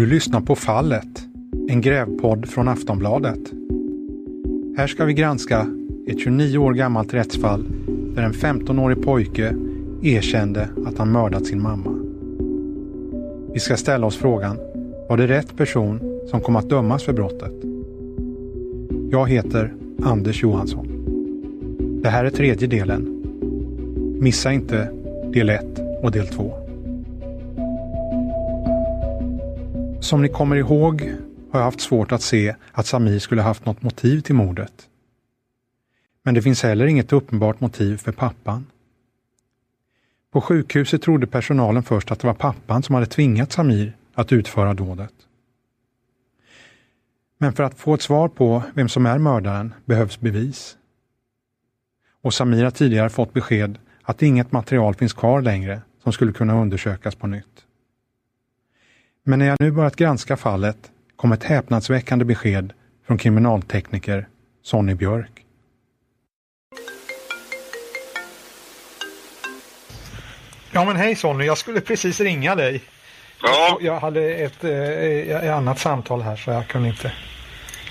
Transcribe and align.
Du 0.00 0.06
lyssnar 0.06 0.40
på 0.40 0.54
Fallet, 0.54 1.28
en 1.68 1.80
grävpodd 1.80 2.48
från 2.48 2.68
Aftonbladet. 2.68 3.52
Här 4.76 4.86
ska 4.86 5.04
vi 5.04 5.14
granska 5.14 5.66
ett 6.06 6.20
29 6.20 6.58
år 6.58 6.72
gammalt 6.74 7.14
rättsfall 7.14 7.64
där 8.14 8.22
en 8.22 8.32
15-årig 8.32 9.02
pojke 9.02 9.54
erkände 10.02 10.68
att 10.86 10.98
han 10.98 11.12
mördat 11.12 11.46
sin 11.46 11.62
mamma. 11.62 11.90
Vi 13.52 13.60
ska 13.60 13.76
ställa 13.76 14.06
oss 14.06 14.16
frågan, 14.16 14.56
var 15.08 15.16
det 15.16 15.26
rätt 15.26 15.56
person 15.56 16.00
som 16.30 16.40
kom 16.40 16.56
att 16.56 16.68
dömas 16.68 17.02
för 17.02 17.12
brottet? 17.12 17.54
Jag 19.10 19.30
heter 19.30 19.74
Anders 20.02 20.42
Johansson. 20.42 20.86
Det 22.02 22.08
här 22.08 22.24
är 22.24 22.30
tredje 22.30 22.68
delen. 22.68 23.22
Missa 24.20 24.52
inte 24.52 24.99
del 25.32 25.50
1 25.50 25.64
och 26.02 26.10
del 26.10 26.28
2. 26.28 26.52
Som 30.00 30.22
ni 30.22 30.28
kommer 30.28 30.56
ihåg 30.56 31.02
har 31.50 31.60
jag 31.60 31.64
haft 31.64 31.80
svårt 31.80 32.12
att 32.12 32.22
se 32.22 32.54
att 32.72 32.86
Samir 32.86 33.18
skulle 33.18 33.42
haft 33.42 33.66
något 33.66 33.82
motiv 33.82 34.20
till 34.20 34.34
mordet. 34.34 34.88
Men 36.22 36.34
det 36.34 36.42
finns 36.42 36.62
heller 36.62 36.86
inget 36.86 37.12
uppenbart 37.12 37.60
motiv 37.60 37.96
för 37.96 38.12
pappan. 38.12 38.66
På 40.30 40.40
sjukhuset 40.40 41.02
trodde 41.02 41.26
personalen 41.26 41.82
först 41.82 42.10
att 42.10 42.20
det 42.20 42.26
var 42.26 42.34
pappan 42.34 42.82
som 42.82 42.94
hade 42.94 43.06
tvingat 43.06 43.52
Samir 43.52 43.96
att 44.14 44.32
utföra 44.32 44.74
dådet. 44.74 45.14
Men 47.38 47.52
för 47.52 47.62
att 47.62 47.78
få 47.78 47.94
ett 47.94 48.02
svar 48.02 48.28
på 48.28 48.62
vem 48.74 48.88
som 48.88 49.06
är 49.06 49.18
mördaren 49.18 49.74
behövs 49.84 50.20
bevis. 50.20 50.76
Och 52.22 52.34
Samir 52.34 52.64
har 52.64 52.70
tidigare 52.70 53.08
fått 53.08 53.32
besked 53.32 53.78
att 54.10 54.22
inget 54.22 54.52
material 54.52 54.94
finns 54.94 55.12
kvar 55.12 55.42
längre 55.42 55.80
som 56.02 56.12
skulle 56.12 56.32
kunna 56.32 56.60
undersökas 56.60 57.14
på 57.14 57.26
nytt. 57.26 57.46
Men 59.24 59.38
när 59.38 59.46
jag 59.46 59.56
nu 59.60 59.70
börjat 59.70 59.96
granska 59.96 60.36
fallet 60.36 60.76
kom 61.16 61.32
ett 61.32 61.44
häpnadsväckande 61.44 62.24
besked 62.24 62.72
från 63.06 63.18
kriminaltekniker 63.18 64.28
Sonny 64.62 64.94
Björk. 64.94 65.44
Ja 70.72 70.84
men 70.84 70.96
hej 70.96 71.14
Sonny, 71.14 71.44
jag 71.44 71.58
skulle 71.58 71.80
precis 71.80 72.20
ringa 72.20 72.54
dig. 72.54 72.82
Ja. 73.42 73.78
Jag 73.80 74.00
hade 74.00 74.34
ett, 74.34 74.64
eh, 74.64 74.72
ett 74.72 75.50
annat 75.50 75.78
samtal 75.78 76.22
här 76.22 76.36
så 76.36 76.50
jag 76.50 76.68
kunde 76.68 76.88
inte... 76.88 77.12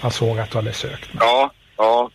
Jag 0.01 0.13
såg 0.13 0.39
att 0.39 0.51
du 0.51 0.57
hade 0.57 0.73
sökt. 0.73 1.09
Ja, 1.19 1.51
ja. 1.77 2.09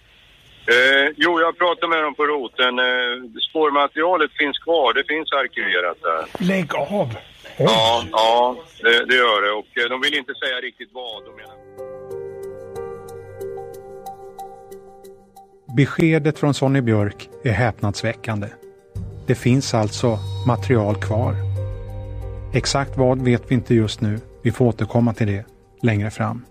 Eh, 0.67 1.13
jo, 1.17 1.41
jag 1.41 1.59
pratade 1.59 1.89
med 1.89 2.03
dem 2.03 2.15
på 2.15 2.27
roten. 2.27 2.79
Eh, 2.79 3.41
spårmaterialet 3.51 4.31
finns 4.33 4.59
kvar. 4.59 4.95
Det 4.95 5.05
finns 5.05 5.33
arkiverat 5.33 5.99
där. 6.03 6.47
Lägg 6.49 6.75
av! 6.75 7.09
Ja, 7.57 8.05
ja 8.13 8.57
det, 8.83 9.05
det 9.05 9.15
gör 9.15 9.43
det. 9.43 9.53
Och 9.61 9.79
eh, 9.79 9.89
de 9.91 10.01
vill 10.01 10.15
inte 10.15 10.35
säga 10.35 10.57
riktigt 10.61 10.91
vad 10.93 11.25
de 11.25 11.31
menar. 11.37 11.57
Beskedet 15.77 16.39
från 16.39 16.55
Sonny 16.55 16.81
Björk 16.81 17.29
är 17.45 17.53
häpnadsväckande. 17.53 18.49
Det 19.27 19.35
finns 19.35 19.75
alltså 19.75 20.19
material 20.47 20.95
kvar. 20.95 21.35
Exakt 22.55 22.97
vad 22.97 23.23
vet 23.23 23.51
vi 23.51 23.55
inte 23.55 23.75
just 23.75 24.01
nu. 24.01 24.19
Vi 24.43 24.53
får 24.53 24.65
återkomma 24.65 25.15
till 25.15 25.27
det 25.27 25.45
längre 25.83 26.11
fram. 26.11 26.45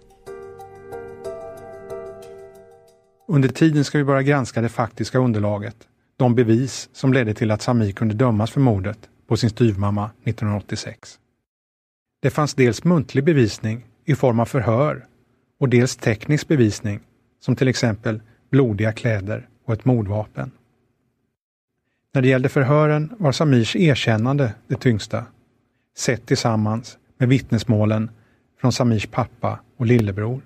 Under 3.27 3.49
tiden 3.49 3.83
ska 3.83 3.97
vi 3.97 4.03
börja 4.03 4.21
granska 4.21 4.61
det 4.61 4.69
faktiska 4.69 5.19
underlaget. 5.19 5.88
De 6.17 6.35
bevis 6.35 6.89
som 6.93 7.13
ledde 7.13 7.33
till 7.33 7.52
att 7.52 7.61
Samir 7.61 7.91
kunde 7.91 8.15
dömas 8.15 8.52
för 8.52 8.59
mordet 8.59 9.09
på 9.27 9.38
sin 9.38 9.49
styvmamma 9.49 10.11
1986. 10.23 11.19
Det 12.21 12.30
fanns 12.30 12.53
dels 12.53 12.83
muntlig 12.83 13.23
bevisning 13.23 13.85
i 14.05 14.15
form 14.15 14.39
av 14.39 14.45
förhör 14.45 15.05
och 15.59 15.69
dels 15.69 15.95
teknisk 15.95 16.47
bevisning 16.47 16.99
som 17.39 17.55
till 17.55 17.67
exempel 17.67 18.21
blodiga 18.49 18.93
kläder 18.93 19.48
och 19.65 19.73
ett 19.73 19.86
mordvapen. 19.86 20.52
När 22.14 22.21
det 22.21 22.27
gällde 22.27 22.49
förhören 22.49 23.15
var 23.19 23.31
Samirs 23.31 23.75
erkännande 23.75 24.53
det 24.67 24.75
tyngsta, 24.75 25.25
sett 25.98 26.25
tillsammans 26.25 26.98
med 27.17 27.30
vittnesmålen 27.30 28.11
från 28.61 28.71
Samirs 28.71 29.08
pappa 29.08 29.59
och 29.77 29.86
lillebror. 29.86 30.42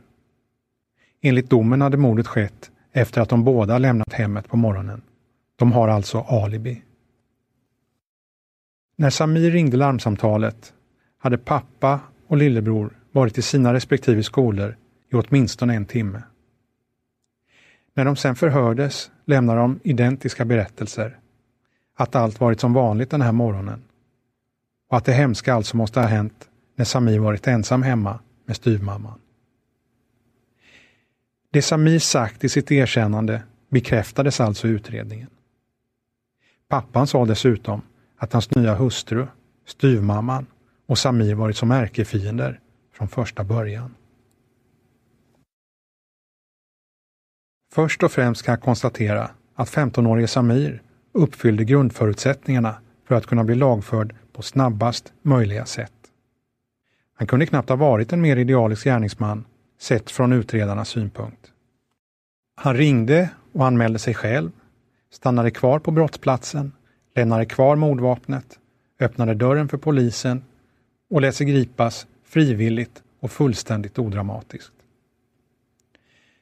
Enligt 1.28 1.50
domen 1.50 1.82
hade 1.82 1.98
mordet 1.98 2.28
skett 2.28 2.72
efter 2.92 3.22
att 3.22 3.30
de 3.30 3.44
båda 3.44 3.78
lämnat 3.78 4.14
hemmet 4.14 4.48
på 4.48 4.58
morgonen. 4.58 5.02
De 5.56 5.72
har 5.72 5.88
alltså 5.88 6.20
alibi. 6.20 6.84
När 8.96 9.10
Samir 9.10 9.52
ringde 9.52 9.78
larmsamtalet 9.78 10.74
hade 11.18 11.38
pappa 11.38 12.00
och 12.28 12.38
lillebror 12.38 12.98
varit 13.12 13.38
i 13.38 13.42
sina 13.42 13.74
respektive 13.74 14.24
skolor 14.24 14.78
i 15.12 15.16
åtminstone 15.16 15.76
en 15.76 15.86
timme. 15.86 16.24
När 17.94 18.06
de 18.06 18.16
sen 18.16 18.36
förhördes 18.36 19.12
lämnade 19.26 19.60
de 19.60 19.80
identiska 19.84 20.46
berättelser. 20.46 21.20
Att 21.98 22.16
allt 22.16 22.40
varit 22.40 22.60
som 22.60 22.74
vanligt 22.74 23.10
den 23.10 23.22
här 23.22 23.32
morgonen. 23.32 23.84
Och 24.90 24.98
att 24.98 25.06
det 25.06 25.14
hemska 25.14 25.54
alltså 25.54 25.78
måste 25.78 26.00
ha 26.00 26.08
hänt 26.08 26.50
när 26.76 26.86
Samir 26.86 27.20
varit 27.20 27.48
ensam 27.48 27.84
hemma 27.84 28.20
med 28.46 28.56
styvmamman. 28.56 29.20
Det 31.58 31.62
Samir 31.62 32.00
sagt 32.00 32.44
i 32.44 32.50
sitt 32.50 32.72
erkännande 32.72 33.44
bekräftades 33.70 34.40
alltså 34.40 34.68
i 34.68 34.72
utredningen. 34.72 35.30
Pappan 36.68 37.08
sa 37.08 37.26
dessutom 37.26 37.82
att 38.18 38.34
hans 38.34 38.56
nya 38.56 38.76
hustru, 38.76 39.28
styvmamman 39.66 40.46
och 40.86 40.98
Samir 40.98 41.36
varit 41.36 41.58
som 41.58 41.72
ärkefiender 41.72 42.60
från 42.94 43.08
första 43.08 43.44
början. 43.44 43.96
Först 47.74 48.04
och 48.04 48.12
främst 48.12 48.44
kan 48.44 48.52
jag 48.52 48.62
konstatera 48.62 49.30
att 49.56 49.70
15-årige 49.70 50.28
Samir 50.28 50.82
uppfyllde 51.12 51.64
grundförutsättningarna 51.64 52.76
för 53.08 53.16
att 53.16 53.26
kunna 53.26 53.44
bli 53.44 53.56
lagförd 53.56 54.16
på 54.34 54.42
snabbast 54.42 55.14
möjliga 55.22 55.66
sätt. 55.66 55.94
Han 57.14 57.28
kunde 57.28 57.46
knappt 57.46 57.70
ha 57.70 57.76
varit 57.76 58.14
en 58.14 58.22
mer 58.22 58.38
idealisk 58.38 58.84
gärningsman 58.84 59.46
sett 59.78 60.12
från 60.12 60.34
utredarnas 60.34 60.90
synpunkt. 60.90 61.52
Han 62.56 62.76
ringde 62.76 63.30
och 63.54 63.66
anmälde 63.66 64.00
sig 64.00 64.14
själv, 64.14 64.52
stannade 65.12 65.52
kvar 65.52 65.80
på 65.80 65.92
brottsplatsen, 65.92 66.72
lämnade 67.16 67.46
kvar 67.46 67.76
mordvapnet, 67.76 68.60
öppnade 69.00 69.34
dörren 69.34 69.70
för 69.70 69.78
polisen 69.78 70.44
och 71.10 71.22
lät 71.22 71.36
sig 71.36 71.48
gripas 71.48 72.08
frivilligt 72.24 73.04
och 73.20 73.32
fullständigt 73.32 74.00
odramatiskt. 74.00 74.74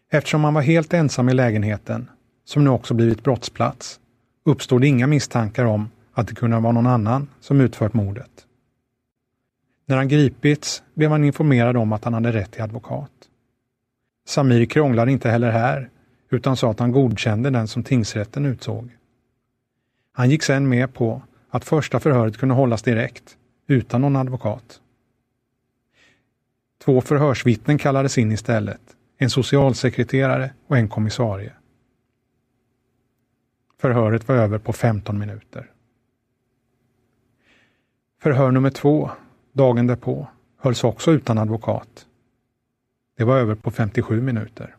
Eftersom 0.10 0.44
han 0.44 0.54
var 0.54 0.62
helt 0.62 0.94
ensam 0.94 1.30
i 1.30 1.34
lägenheten, 1.34 2.10
som 2.46 2.64
nu 2.64 2.70
också 2.70 2.94
blivit 2.94 3.24
brottsplats, 3.24 4.00
uppstod 4.44 4.84
inga 4.84 5.08
misstankar 5.08 5.66
om 5.66 5.90
att 6.14 6.28
det 6.28 6.36
kunde 6.36 6.60
vara 6.60 6.74
någon 6.74 6.88
annan 6.88 7.28
som 7.40 7.62
utfört 7.62 7.94
mordet. 7.94 8.46
När 9.86 9.98
han 9.98 10.08
gripits 10.08 10.84
blev 10.94 11.12
han 11.12 11.24
informerad 11.24 11.78
om 11.78 11.94
att 11.94 12.04
han 12.04 12.14
hade 12.14 12.32
rätt 12.32 12.52
till 12.52 12.62
advokat. 12.62 13.12
Samir 14.28 14.66
krånglade 14.66 15.12
inte 15.12 15.30
heller 15.30 15.52
här, 15.52 15.90
utan 16.30 16.58
sa 16.58 16.72
att 16.72 16.80
han 16.80 16.92
godkände 16.92 17.50
den 17.50 17.68
som 17.68 17.84
tingsrätten 17.84 18.46
utsåg. 18.46 18.90
Han 20.12 20.30
gick 20.30 20.44
sedan 20.44 20.70
med 20.70 20.94
på 20.94 21.22
att 21.50 21.66
första 21.66 22.00
förhöret 22.00 22.38
kunde 22.38 22.56
hållas 22.56 22.82
direkt, 22.82 23.38
utan 23.68 24.02
någon 24.02 24.16
advokat. 24.16 24.82
Två 26.84 27.02
förhörsvittnen 27.02 27.78
kallades 27.78 28.18
in 28.18 28.32
istället, 28.32 28.82
en 29.18 29.30
socialsekreterare 29.30 30.54
och 30.68 30.78
en 30.78 30.90
kommissarie. 30.90 31.54
Förhöret 33.82 34.28
var 34.28 34.36
över 34.36 34.58
på 34.58 34.74
15 34.74 35.20
minuter. 35.20 35.72
Förhör 38.22 38.52
nummer 38.52 38.70
två, 38.70 39.12
dagen 39.56 39.88
därpå, 39.88 40.28
hölls 40.58 40.84
också 40.84 41.12
utan 41.12 41.38
advokat. 41.38 42.06
Det 43.18 43.24
var 43.24 43.38
över 43.38 43.56
på 43.56 43.72
57 43.72 44.22
minuter. 44.22 44.76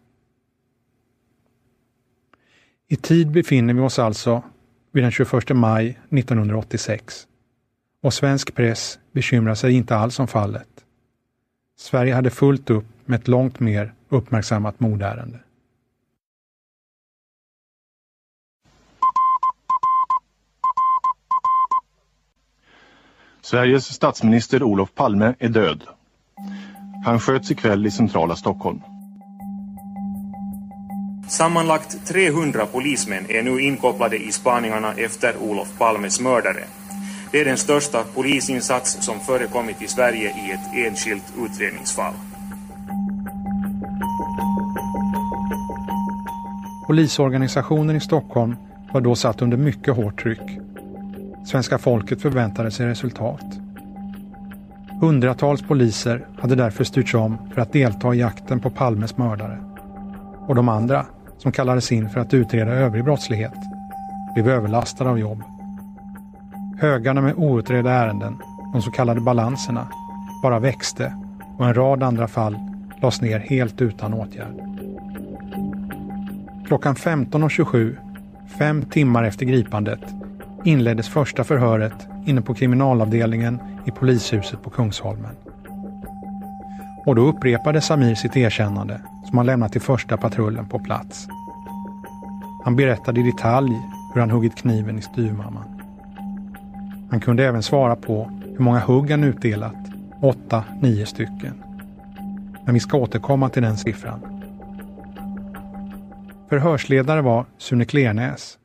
I 2.89 2.97
tid 2.97 3.31
befinner 3.31 3.75
vi 3.75 3.81
oss 3.81 3.99
alltså 3.99 4.43
vid 4.93 5.05
den 5.05 5.11
21 5.11 5.33
maj 5.51 5.89
1986 6.11 7.27
och 8.03 8.15
svensk 8.15 8.55
press 8.55 8.99
bekymrar 9.13 9.55
sig 9.55 9.73
inte 9.73 9.97
alls 9.97 10.19
om 10.19 10.29
fallet. 10.29 10.69
Sverige 11.77 12.15
hade 12.15 12.31
fullt 12.31 12.71
upp 12.71 12.87
med 13.05 13.21
ett 13.21 13.29
långt 13.29 13.61
mer 13.61 13.95
uppmärksammat 14.09 14.81
mordärende. 14.81 15.41
Sveriges 23.51 23.95
statsminister 23.95 24.63
Olof 24.63 24.95
Palme 24.95 25.35
är 25.39 25.49
död. 25.49 25.83
Han 27.05 27.21
sköts 27.21 27.51
ikväll 27.51 27.87
i 27.87 27.91
centrala 27.91 28.37
Stockholm. 28.37 28.81
Sammanlagt 31.29 32.07
300 32.07 32.67
polismän 32.67 33.27
är 33.29 33.43
nu 33.43 33.61
inkopplade 33.61 34.17
i 34.17 34.33
spaningarna 34.33 34.93
efter 34.93 35.37
Olof 35.37 35.79
Palmes 35.79 36.21
mördare. 36.21 36.65
Det 37.33 37.41
är 37.41 37.45
den 37.45 37.57
största 37.57 38.05
polisinsats 38.15 38.99
som 39.01 39.21
förekommit 39.21 39.83
i 39.83 39.89
Sverige 39.89 40.29
i 40.29 40.51
ett 40.51 40.87
enskilt 40.87 41.33
utredningsfall. 41.39 42.15
Polisorganisationen 46.87 47.97
i 47.97 48.01
Stockholm 48.01 48.57
var 48.93 49.01
då 49.01 49.15
satt 49.15 49.43
under 49.43 49.57
mycket 49.57 49.97
hårt 49.97 50.23
tryck. 50.23 50.66
Svenska 51.47 51.79
folket 51.79 52.23
förväntade 52.23 52.71
sig 52.71 52.87
resultat. 52.87 53.45
Hundratals 55.01 55.63
poliser 55.63 56.27
hade 56.39 56.55
därför 56.55 56.85
styrts 56.85 57.15
om 57.15 57.39
för 57.55 57.61
att 57.61 57.73
delta 57.73 58.15
i 58.15 58.19
jakten 58.19 58.61
på 58.61 58.71
Palmes 58.71 59.17
mördare. 59.17 59.59
Och 60.47 60.55
de 60.55 60.69
andra, 60.69 61.07
som 61.39 61.53
kallades 61.53 61.93
in 61.93 62.11
för 62.11 62.21
att 62.21 62.35
utreda 62.35 62.71
övrig 62.71 63.05
brottslighet, 63.05 63.55
blev 64.35 64.49
överlastade 64.49 65.11
av 65.11 65.19
jobb. 65.19 65.43
Högarna 66.79 67.21
med 67.21 67.35
outredda 67.37 67.91
ärenden, 67.91 68.39
de 68.73 68.83
så 68.83 68.91
kallade 68.91 69.21
balanserna, 69.21 69.89
bara 70.43 70.59
växte 70.59 71.13
och 71.59 71.67
en 71.67 71.75
rad 71.75 72.03
andra 72.03 72.29
fall 72.29 72.59
lades 73.03 73.21
ner 73.21 73.39
helt 73.39 73.83
utan 73.83 74.15
åtgärd. 74.15 74.55
Klockan 76.67 76.95
15.27, 76.95 77.97
fem 78.59 78.83
timmar 78.83 79.25
efter 79.25 79.47
gripandet, 79.47 80.01
inleddes 80.67 81.09
första 81.09 81.45
förhöret 81.45 82.09
inne 82.27 82.43
på 82.43 82.55
kriminalavdelningen 82.55 83.61
i 83.85 83.91
polishuset 83.91 84.63
på 84.63 84.71
Kungsholmen. 84.71 85.37
Och 87.07 87.15
då 87.15 87.23
upprepade 87.23 87.81
Samir 87.81 88.15
sitt 88.15 88.37
erkännande 88.37 89.01
som 89.25 89.39
han 89.39 89.47
lämnat 89.47 89.73
till 89.73 89.81
första 89.81 90.17
patrullen 90.17 90.67
på 90.67 90.79
plats. 90.79 91.29
Han 92.65 92.77
berättade 92.77 93.21
i 93.21 93.23
detalj 93.23 93.73
hur 94.15 94.21
han 94.21 94.31
huggit 94.31 94.57
kniven 94.57 94.99
i 94.99 95.03
styvmamman. 95.03 95.81
Han 97.11 97.21
kunde 97.21 97.45
även 97.47 97.63
svara 97.63 97.97
på 97.97 98.31
hur 98.45 98.65
många 98.65 98.79
hugg 98.79 99.11
han 99.11 99.25
utdelat. 99.25 99.77
Åtta, 100.23 100.65
nio 100.81 101.07
stycken. 101.07 101.63
Men 102.65 102.75
vi 102.75 102.81
ska 102.81 102.97
återkomma 102.97 103.49
till 103.49 103.63
den 103.63 103.77
siffran. 103.77 104.21
Förhörsledare 106.49 107.23
var 107.23 107.45
Sune 107.59 107.85
Klernäs. 107.85 108.59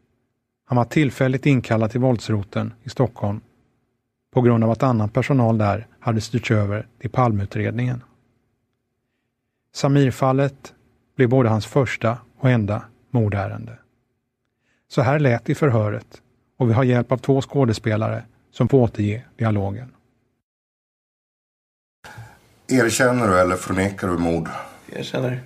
Han 0.71 0.75
var 0.77 0.85
tillfälligt 0.85 1.45
inkallad 1.45 1.91
till 1.91 1.99
våldsroten 1.99 2.73
i 2.83 2.89
Stockholm 2.89 3.41
på 4.33 4.41
grund 4.41 4.63
av 4.63 4.71
att 4.71 4.83
annan 4.83 5.09
personal 5.09 5.57
där 5.57 5.87
hade 5.99 6.21
styrts 6.21 6.51
över 6.51 6.87
till 6.99 7.09
Palmutredningen. 7.09 8.03
Samirfallet 9.75 10.73
blev 11.15 11.29
både 11.29 11.49
hans 11.49 11.65
första 11.65 12.17
och 12.39 12.49
enda 12.49 12.83
mordärende. 13.09 13.77
Så 14.87 15.01
här 15.01 15.19
lät 15.19 15.49
i 15.49 15.55
förhöret 15.55 16.21
och 16.57 16.69
vi 16.69 16.73
har 16.73 16.83
hjälp 16.83 17.11
av 17.11 17.17
två 17.17 17.41
skådespelare 17.41 18.23
som 18.51 18.67
får 18.67 18.77
återge 18.77 19.25
dialogen. 19.37 19.91
Erkänner 22.67 23.27
du 23.27 23.39
eller 23.39 23.55
förnekar 23.55 24.07
du 24.07 24.17
mord? 24.17 24.49
Erkänner. 24.91 25.41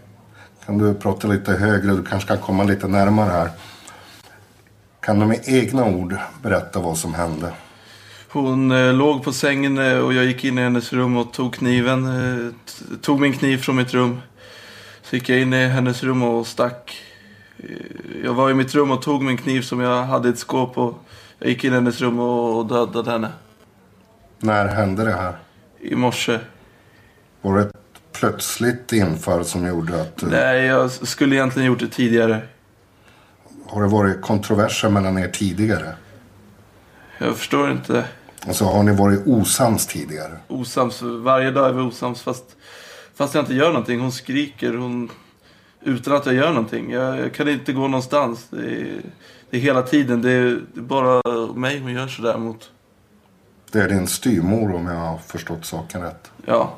Kan 0.65 0.77
du 0.77 0.93
prata 0.93 1.27
lite 1.27 1.51
högre? 1.51 1.95
Du 1.95 2.03
kanske 2.03 2.27
kan 2.27 2.37
komma 2.37 2.63
lite 2.63 2.87
närmare 2.87 3.29
här. 3.29 3.49
Kan 5.05 5.19
du 5.19 5.25
med 5.25 5.39
egna 5.45 5.85
ord 5.85 6.15
berätta 6.41 6.79
vad 6.79 6.97
som 6.97 7.13
hände? 7.13 7.51
Hon 8.29 8.71
eh, 8.71 8.93
låg 8.93 9.23
på 9.23 9.33
sängen 9.33 9.77
eh, 9.77 9.97
och 9.97 10.13
jag 10.13 10.25
gick 10.25 10.43
in 10.43 10.57
i 10.57 10.61
hennes 10.61 10.93
rum 10.93 11.17
och 11.17 11.33
tog 11.33 11.53
kniven. 11.53 12.05
Eh, 12.05 12.51
tog 13.01 13.19
min 13.21 13.33
kniv 13.33 13.57
från 13.57 13.75
mitt 13.75 13.93
rum. 13.93 14.21
Så 15.01 15.15
gick 15.15 15.29
jag 15.29 15.39
in 15.39 15.53
i 15.53 15.65
hennes 15.67 16.03
rum 16.03 16.23
och 16.23 16.47
stack. 16.47 17.01
Jag 18.23 18.33
var 18.33 18.49
i 18.49 18.53
mitt 18.53 18.75
rum 18.75 18.91
och 18.91 19.01
tog 19.01 19.23
min 19.23 19.37
kniv 19.37 19.61
som 19.61 19.79
jag 19.79 20.03
hade 20.03 20.27
i 20.27 20.31
ett 20.31 20.39
skåp 20.39 20.77
och 20.77 20.93
jag 21.39 21.49
gick 21.49 21.63
in 21.63 21.71
i 21.71 21.75
hennes 21.75 22.01
rum 22.01 22.19
och 22.19 22.65
dödade 22.65 23.11
henne. 23.11 23.29
När 24.39 24.67
hände 24.67 25.03
det 25.05 25.11
här? 25.13 25.33
I 25.81 25.95
morse. 25.95 26.39
Var 27.41 27.57
det 27.57 27.61
ett 27.63 27.75
plötsligt 28.19 28.93
infall 28.93 29.45
som 29.45 29.67
gjorde 29.67 30.01
att... 30.01 30.17
du- 30.17 30.27
Nej, 30.27 30.65
jag 30.65 30.91
skulle 30.91 31.35
egentligen 31.35 31.67
gjort 31.67 31.79
det 31.79 31.87
tidigare. 31.87 32.41
Har 33.67 33.81
det 33.81 33.87
varit 33.87 34.21
kontroverser 34.21 34.89
mellan 34.89 35.17
er 35.17 35.27
tidigare? 35.27 35.95
Jag 37.17 37.37
förstår 37.37 37.71
inte. 37.71 38.05
Alltså 38.47 38.65
har 38.65 38.83
ni 38.83 38.95
varit 38.95 39.27
osams 39.27 39.87
tidigare? 39.87 40.37
Osams. 40.47 41.01
Varje 41.01 41.51
dag 41.51 41.69
är 41.69 41.73
vi 41.73 41.81
osams 41.81 42.21
fast, 42.21 42.45
fast 43.15 43.33
jag 43.35 43.41
inte 43.41 43.53
gör 43.53 43.67
någonting. 43.69 43.99
Hon 43.99 44.11
skriker 44.11 44.73
hon, 44.73 45.11
utan 45.81 46.15
att 46.15 46.25
jag 46.25 46.35
gör 46.35 46.49
någonting. 46.49 46.91
Jag, 46.91 47.19
jag 47.19 47.33
kan 47.33 47.47
inte 47.49 47.73
gå 47.73 47.81
någonstans. 47.87 48.47
Det 48.49 48.57
är, 48.81 49.01
det 49.49 49.57
är 49.57 49.61
hela 49.61 49.81
tiden. 49.81 50.21
Det 50.21 50.31
är, 50.31 50.61
det 50.73 50.79
är 50.79 50.83
bara 50.83 51.21
mig 51.53 51.79
hon 51.79 51.93
gör 51.93 52.07
sådär 52.07 52.37
mot. 52.37 52.71
Det 53.71 53.79
är 53.81 53.89
din 53.89 54.07
styvmor 54.07 54.75
om 54.75 54.87
jag 54.87 54.95
har 54.95 55.17
förstått 55.17 55.65
saken 55.65 56.01
rätt. 56.01 56.31
Ja, 56.45 56.73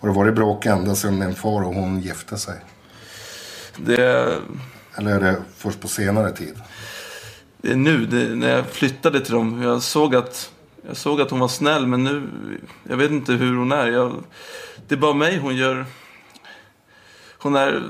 Har 0.00 0.08
det 0.08 0.14
varit 0.14 0.34
bråk 0.34 0.66
ända 0.66 0.94
sedan 0.94 1.20
din 1.20 1.34
far 1.34 1.62
och 1.62 1.74
hon 1.74 2.00
gifte 2.00 2.36
sig? 2.38 2.54
det 3.76 4.36
Eller 4.94 5.16
är 5.16 5.20
det 5.20 5.42
först 5.56 5.80
på 5.80 5.88
senare 5.88 6.32
tid? 6.32 6.54
det 7.62 7.72
är 7.72 7.76
nu. 7.76 8.06
Det, 8.06 8.34
när 8.34 8.50
jag 8.50 8.66
flyttade 8.66 9.20
till 9.20 9.34
dem. 9.34 9.62
Jag 9.62 9.82
såg 9.82 10.14
att, 10.14 10.52
jag 10.86 10.96
såg 10.96 11.20
att 11.20 11.30
hon 11.30 11.40
var 11.40 11.48
snäll 11.48 11.86
men 11.86 12.04
nu. 12.04 12.28
Jag 12.88 12.96
vet 12.96 13.10
inte 13.10 13.32
hur 13.32 13.56
hon 13.56 13.72
är. 13.72 13.86
Jag, 13.86 14.24
det 14.88 14.94
är 14.94 14.98
bara 14.98 15.14
mig 15.14 15.38
hon 15.38 15.56
gör. 15.56 15.86
Hon 17.38 17.56
är. 17.56 17.82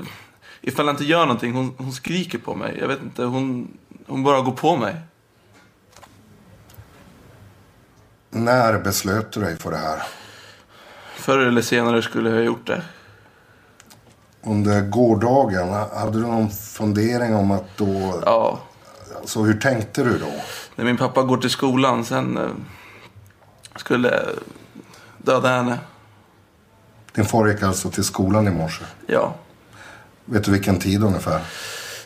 Ifall 0.61 0.85
jag 0.85 0.93
inte 0.93 1.05
gör 1.05 1.25
någonting. 1.25 1.53
Hon, 1.53 1.73
hon 1.77 1.93
skriker 1.93 2.37
på 2.37 2.55
mig. 2.55 2.77
Jag 2.79 2.87
vet 2.87 3.01
inte. 3.01 3.23
Hon, 3.23 3.77
hon 4.07 4.23
bara 4.23 4.41
går 4.41 4.51
på 4.51 4.77
mig. 4.77 4.95
När 8.29 8.79
beslöt 8.79 9.31
du 9.31 9.39
dig 9.39 9.57
för 9.57 9.71
det 9.71 9.77
här? 9.77 10.03
Förr 11.15 11.39
eller 11.39 11.61
senare 11.61 12.01
skulle 12.01 12.29
jag 12.29 12.37
ha 12.37 12.43
gjort 12.43 12.67
det. 12.67 12.83
Under 14.43 14.81
gårdagen, 14.81 15.69
hade 15.73 16.11
du 16.19 16.27
någon 16.27 16.49
fundering 16.49 17.35
om 17.35 17.51
att 17.51 17.77
då... 17.77 18.21
Ja, 18.25 18.59
Alltså 19.21 19.41
hur 19.43 19.53
tänkte 19.59 20.03
du 20.03 20.17
då? 20.17 20.31
när 20.75 20.85
min 20.85 20.97
pappa 20.97 21.23
går 21.23 21.37
till 21.37 21.49
skolan 21.49 22.05
sen 22.05 22.37
eh, 22.37 22.49
skulle 23.75 24.25
döda 25.17 25.49
henne. 25.49 25.79
Din 27.13 27.25
far 27.25 27.47
gick 27.47 27.63
alltså 27.63 27.89
till 27.89 28.03
skolan 28.03 28.47
i 28.47 28.51
morse. 28.51 28.83
Ja. 29.07 29.33
Vet 30.25 30.43
du 30.43 30.51
vilken 30.51 30.79
tid 30.79 31.03
ungefär? 31.03 31.41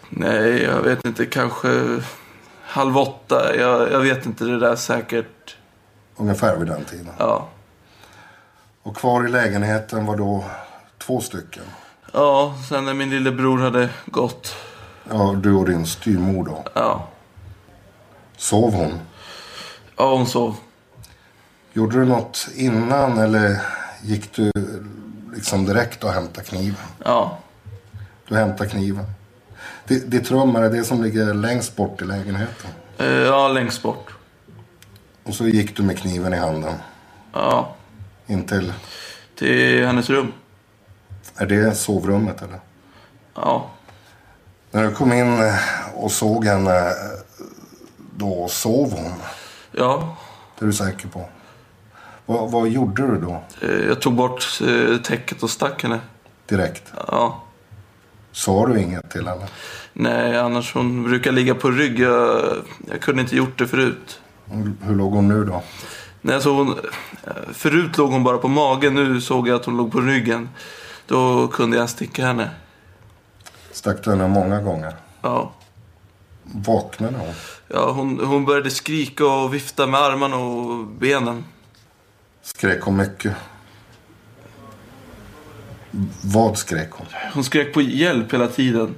Nej, 0.09 0.63
jag 0.63 0.81
vet 0.81 1.05
inte. 1.05 1.25
Kanske 1.25 2.01
halv 2.63 2.97
åtta. 2.97 3.55
Jag, 3.55 3.91
jag 3.91 3.99
vet 3.99 4.25
inte 4.25 4.43
det 4.43 4.59
där 4.59 4.75
säkert. 4.75 5.57
Ungefär 6.15 6.57
vid 6.57 6.67
den 6.67 6.85
tiden. 6.85 7.13
Ja. 7.17 7.47
Och 8.83 8.97
kvar 8.97 9.25
i 9.25 9.29
lägenheten 9.29 10.05
var 10.05 10.17
då 10.17 10.43
två 10.97 11.21
stycken. 11.21 11.63
Ja, 12.17 12.55
sen 12.69 12.85
när 12.85 12.93
min 12.93 13.09
lillebror 13.09 13.57
hade 13.57 13.89
gått. 14.05 14.55
Ja, 15.09 15.35
du 15.43 15.53
och 15.53 15.65
din 15.65 15.85
styvmor 15.85 16.45
då. 16.45 16.63
Ja. 16.73 17.07
Sov 18.37 18.73
hon? 18.73 18.99
Ja, 19.97 20.15
hon 20.15 20.27
sov. 20.27 20.55
Gjorde 21.73 21.99
du 21.99 22.05
något 22.05 22.47
innan 22.55 23.17
eller 23.17 23.61
gick 24.03 24.35
du 24.35 24.51
liksom 25.35 25.65
direkt 25.65 26.03
och 26.03 26.09
hämtade 26.11 26.47
kniven? 26.47 26.75
Ja. 27.03 27.37
Du 28.27 28.35
hämtade 28.35 28.69
kniven. 28.69 29.05
Ditt, 29.87 30.31
rum 30.31 30.55
är 30.55 30.61
det 30.61 30.69
det 30.69 30.83
som 30.83 31.03
ligger 31.03 31.33
längst 31.33 31.75
bort 31.75 32.01
i 32.01 32.05
lägenheten. 32.05 32.69
Eh, 32.97 33.05
Ja, 33.07 33.47
längst 33.47 33.83
bort. 33.83 34.13
Och 35.23 35.33
så 35.33 35.47
gick 35.47 35.77
du 35.77 35.83
med 35.83 35.97
kniven 35.99 36.33
i 36.33 36.37
handen 36.37 36.73
Ja. 37.33 37.75
in 38.27 38.47
till... 38.47 38.73
Till 39.35 39.85
hennes 39.85 40.09
rum. 40.09 40.31
Är 41.37 41.45
det 41.45 41.75
sovrummet 41.75 42.41
eller? 42.41 42.59
Ja. 43.35 43.69
När 44.71 44.83
du 44.83 44.91
kom 44.91 45.13
in 45.13 45.39
eh, 45.43 45.55
och 45.95 46.11
såg 46.11 46.45
henne, 46.45 46.89
eh, 46.89 46.95
då 48.17 48.47
sov 48.47 48.91
hon. 48.91 49.13
Ja. 49.71 50.17
Det 50.59 50.65
är 50.65 50.67
du 50.67 50.73
säker 50.73 51.07
på? 51.07 51.25
Vad, 52.25 52.51
vad 52.51 52.67
gjorde 52.69 53.07
du 53.07 53.21
då 53.21 53.43
Eh, 53.61 53.69
Jag 53.87 54.01
tog 54.01 54.13
bort 54.13 54.59
täcket 55.03 55.43
och 55.43 55.49
stack 55.49 55.83
henne. 55.83 55.99
direkt? 56.45 56.93
Ja. 57.07 57.41
Sa 58.31 58.67
du 58.67 58.79
inget 58.79 59.11
till 59.11 59.27
henne? 59.27 59.47
Nej, 59.93 60.37
annars 60.37 60.73
hon 60.73 61.03
brukar 61.03 61.31
ligga 61.31 61.55
på 61.55 61.71
rygg. 61.71 61.99
Jag, 61.99 62.55
jag 62.91 63.01
kunde 63.01 63.21
inte 63.21 63.35
gjort 63.35 63.57
det 63.59 63.67
förut. 63.67 64.19
Hur, 64.45 64.73
hur 64.81 64.95
låg 64.95 65.13
hon 65.13 65.27
nu 65.27 65.43
då? 65.43 65.63
Nej, 66.21 66.41
så 66.41 66.53
hon, 66.53 66.75
förut 67.53 67.97
låg 67.97 68.11
hon 68.11 68.23
bara 68.23 68.37
på 68.37 68.47
magen. 68.47 68.93
Nu 68.95 69.21
såg 69.21 69.47
jag 69.47 69.55
att 69.55 69.65
hon 69.65 69.77
låg 69.77 69.91
på 69.91 69.99
ryggen. 70.01 70.49
Då 71.07 71.47
kunde 71.47 71.77
jag 71.77 71.89
sticka 71.89 72.25
henne. 72.25 72.49
Stack 73.71 74.03
du 74.03 74.09
henne 74.09 74.27
många 74.27 74.61
gånger? 74.61 74.93
Ja. 75.21 75.51
Vaknade 76.43 77.17
hon? 77.17 77.33
Ja, 77.67 77.91
hon, 77.91 78.19
hon 78.25 78.45
började 78.45 78.69
skrika 78.69 79.25
och 79.25 79.53
vifta 79.53 79.87
med 79.87 79.99
armarna 79.99 80.37
och 80.37 80.85
benen. 80.87 81.43
Skrek 82.41 82.81
hon 82.81 82.97
mycket? 82.97 83.33
Vad 86.21 86.57
skrek 86.57 86.91
hon? 86.91 87.07
Hon 87.33 87.43
skrek 87.43 87.73
på 87.73 87.81
hjälp 87.81 88.33
hela 88.33 88.47
tiden. 88.47 88.95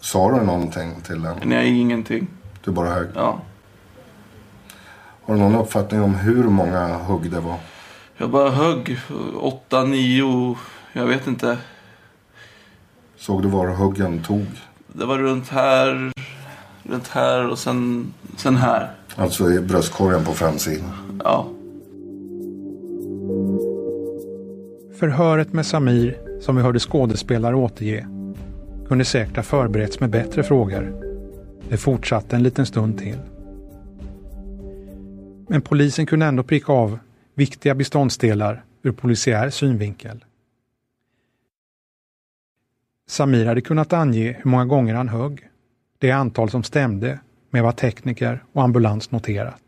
Sa 0.00 0.30
du 0.30 0.44
någonting 0.44 1.00
till 1.00 1.24
henne? 1.24 1.40
Nej, 1.44 1.80
ingenting. 1.80 2.26
Du 2.64 2.70
bara 2.70 2.90
högg? 2.94 3.08
Ja. 3.14 3.40
Har 5.22 5.34
du 5.34 5.40
någon 5.40 5.54
uppfattning 5.54 6.02
om 6.02 6.14
hur 6.14 6.44
många 6.44 6.96
hugg 6.96 7.30
det 7.30 7.40
var? 7.40 7.58
Jag 8.16 8.30
bara 8.30 8.50
högg. 8.50 8.98
Åtta, 9.40 9.84
nio, 9.84 10.56
jag 10.96 11.06
vet 11.06 11.26
inte. 11.26 11.58
Såg 13.16 13.42
du 13.42 13.48
var 13.48 13.66
huggen 13.66 14.22
tog? 14.22 14.46
Det 14.92 15.04
var 15.04 15.18
runt 15.18 15.48
här, 15.48 16.12
runt 16.82 17.08
här 17.08 17.48
och 17.48 17.58
sen, 17.58 18.12
sen 18.36 18.56
här. 18.56 18.90
Alltså 19.16 19.52
i 19.52 19.60
bröstkorgen 19.60 20.24
på 20.24 20.32
framsidan? 20.32 21.20
Ja. 21.24 21.46
Förhöret 24.98 25.52
med 25.52 25.66
Samir, 25.66 26.18
som 26.40 26.56
vi 26.56 26.62
hörde 26.62 26.78
skådespelare 26.78 27.56
återge, 27.56 28.06
kunde 28.88 29.04
säkert 29.04 29.36
ha 29.36 29.42
förberetts 29.42 30.00
med 30.00 30.10
bättre 30.10 30.42
frågor. 30.42 31.02
Det 31.68 31.76
fortsatte 31.76 32.36
en 32.36 32.42
liten 32.42 32.66
stund 32.66 32.98
till. 32.98 33.18
Men 35.48 35.62
polisen 35.62 36.06
kunde 36.06 36.26
ändå 36.26 36.42
pricka 36.42 36.72
av 36.72 36.98
viktiga 37.34 37.74
beståndsdelar 37.74 38.64
ur 38.82 38.92
polisiär 38.92 39.50
synvinkel. 39.50 40.24
Samir 43.06 43.46
hade 43.46 43.60
kunnat 43.60 43.92
ange 43.92 44.32
hur 44.32 44.50
många 44.50 44.64
gånger 44.64 44.94
han 44.94 45.08
högg, 45.08 45.48
det 45.98 46.10
antal 46.10 46.50
som 46.50 46.62
stämde 46.62 47.20
med 47.50 47.62
vad 47.62 47.76
tekniker 47.76 48.44
och 48.52 48.62
ambulans 48.62 49.10
noterat. 49.10 49.62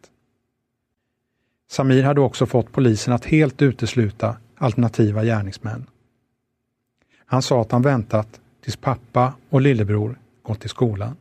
Samir 1.71 2.03
hade 2.03 2.21
också 2.21 2.47
fått 2.47 2.73
polisen 2.73 3.15
att 3.15 3.25
helt 3.25 3.63
utesluta 3.63 4.37
alternativa 4.57 5.25
gärningsmän. 5.25 5.87
Han 7.27 7.43
sa 7.43 7.61
att 7.61 7.73
han 7.73 7.83
väntat 7.83 8.41
tills 8.65 8.77
pappa 8.77 9.33
och 9.51 9.61
lillebror 9.61 10.19
gått 10.43 10.61
till 10.61 10.71
skolan. 10.71 11.17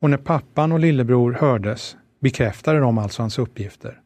Och 0.00 0.10
när 0.10 0.16
pappan 0.16 0.72
och 0.72 0.80
lillebror 0.80 1.32
hördes 1.32 1.96
bekräftade 2.20 2.78
de 2.78 2.98
alltså 2.98 3.22
hans 3.22 3.38
uppgifter. 3.38 4.00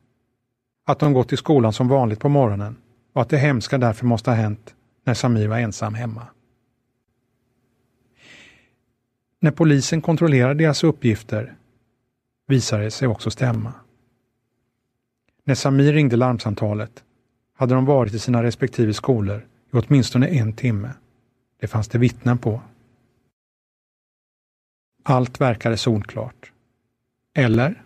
Att 0.87 0.99
de 0.99 1.13
gått 1.13 1.29
till 1.29 1.39
skolan 1.39 1.73
som 1.73 1.89
vanligt 1.89 2.21
på 2.21 2.29
morgonen 2.29 2.77
och 3.13 3.23
att 3.23 3.29
det 3.29 3.39
hemska 3.39 3.79
därför 3.79 4.07
måste 4.07 4.31
ha 4.31 4.37
hänt 4.37 4.75
när 5.09 5.15
Samir 5.15 5.49
var 5.49 5.59
ensam 5.59 5.95
hemma. 5.95 6.27
När 9.41 9.51
polisen 9.51 10.01
kontrollerade 10.01 10.55
deras 10.55 10.85
uppgifter 10.85 11.55
visade 12.47 12.85
det 12.85 12.91
sig 12.91 13.09
också 13.09 13.31
stämma. 13.31 13.73
När 15.45 15.55
Samir 15.55 15.93
ringde 15.93 16.17
larmsamtalet 16.17 17.05
hade 17.55 17.75
de 17.75 17.85
varit 17.85 18.15
i 18.15 18.19
sina 18.19 18.43
respektive 18.43 18.95
skolor 18.95 19.47
i 19.73 19.77
åtminstone 19.77 20.27
en 20.27 20.53
timme. 20.53 20.91
Det 21.61 21.67
fanns 21.67 21.89
det 21.89 21.99
vittnen 21.99 22.39
på. 22.39 22.61
Allt 25.03 25.41
verkade 25.41 25.77
solklart. 25.77 26.53
Eller? 27.35 27.85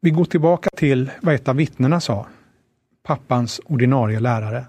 Vi 0.00 0.10
går 0.10 0.24
tillbaka 0.24 0.70
till 0.76 1.10
vad 1.22 1.34
ett 1.34 1.48
av 1.48 1.56
vittnena 1.56 2.00
sa. 2.00 2.26
Pappans 3.02 3.60
ordinarie 3.64 4.20
lärare. 4.20 4.66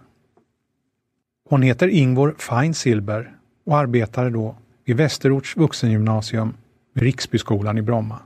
Hon 1.45 1.61
heter 1.61 1.87
Ingvor 1.87 2.35
Feinsilber 2.37 3.37
och 3.63 3.77
arbetade 3.77 4.29
då 4.29 4.55
vid 4.85 4.97
Västerorts 4.97 5.57
vuxengymnasium 5.57 6.53
vid 6.93 7.03
Riksbyskolan 7.03 7.77
i 7.77 7.81
Bromma. 7.81 8.19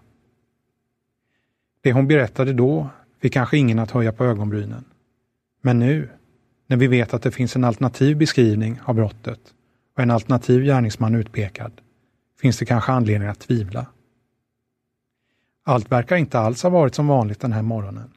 Det 1.81 1.93
hon 1.93 2.07
berättade 2.07 2.53
då 2.53 2.89
fick 3.21 3.33
kanske 3.33 3.57
ingen 3.57 3.79
att 3.79 3.91
höja 3.91 4.11
på 4.11 4.25
ögonbrynen. 4.25 4.85
Men 5.61 5.79
nu, 5.79 6.09
när 6.67 6.77
vi 6.77 6.87
vet 6.87 7.13
att 7.13 7.21
det 7.21 7.31
finns 7.31 7.55
en 7.55 7.63
alternativ 7.63 8.17
beskrivning 8.17 8.79
av 8.85 8.95
brottet 8.95 9.39
och 9.95 10.03
en 10.03 10.11
alternativ 10.11 10.63
gärningsman 10.63 11.15
utpekad, 11.15 11.71
finns 12.41 12.57
det 12.57 12.65
kanske 12.65 12.91
anledning 12.91 13.29
att 13.29 13.39
tvivla. 13.39 13.85
Allt 15.63 15.91
verkar 15.91 16.15
inte 16.15 16.39
alls 16.39 16.63
ha 16.63 16.69
varit 16.69 16.95
som 16.95 17.07
vanligt 17.07 17.39
den 17.39 17.53
här 17.53 17.61
morgonen. 17.61 18.11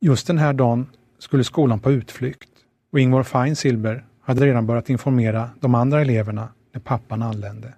Just 0.00 0.26
den 0.26 0.38
här 0.38 0.52
dagen 0.52 0.86
skulle 1.18 1.44
skolan 1.44 1.80
på 1.80 1.92
utflykt 1.92 2.51
och 2.92 3.00
Ingvar 3.00 3.22
Feinsilber 3.22 4.04
hade 4.20 4.46
redan 4.46 4.66
börjat 4.66 4.90
informera 4.90 5.50
de 5.60 5.74
andra 5.74 6.00
eleverna 6.00 6.48
när 6.72 6.80
pappan 6.80 7.22
anlände. 7.22 7.74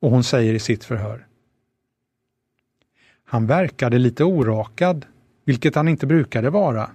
Och 0.00 0.10
hon 0.10 0.24
säger 0.24 0.54
i 0.54 0.58
sitt 0.58 0.84
förhör. 0.84 1.26
Han 3.24 3.46
verkade 3.46 3.98
lite 3.98 4.24
orakad, 4.24 5.06
vilket 5.44 5.74
han 5.74 5.88
inte 5.88 6.06
brukade 6.06 6.50
vara, 6.50 6.90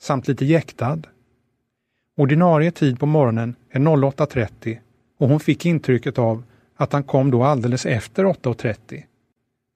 samt 0.00 0.28
lite 0.28 0.44
jäktad. 0.44 1.02
Ordinarie 2.16 2.70
tid 2.70 2.98
på 2.98 3.06
morgonen 3.06 3.54
är 3.70 3.80
08.30 3.80 4.78
och 5.18 5.28
hon 5.28 5.40
fick 5.40 5.66
intrycket 5.66 6.18
av 6.18 6.42
att 6.76 6.92
han 6.92 7.02
kom 7.02 7.30
då 7.30 7.44
alldeles 7.44 7.86
efter 7.86 8.24
8.30. 8.24 9.02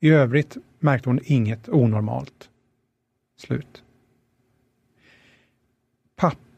I 0.00 0.10
övrigt 0.10 0.56
märkte 0.78 1.08
hon 1.08 1.20
inget 1.24 1.68
onormalt. 1.68 2.48
Slut. 3.36 3.82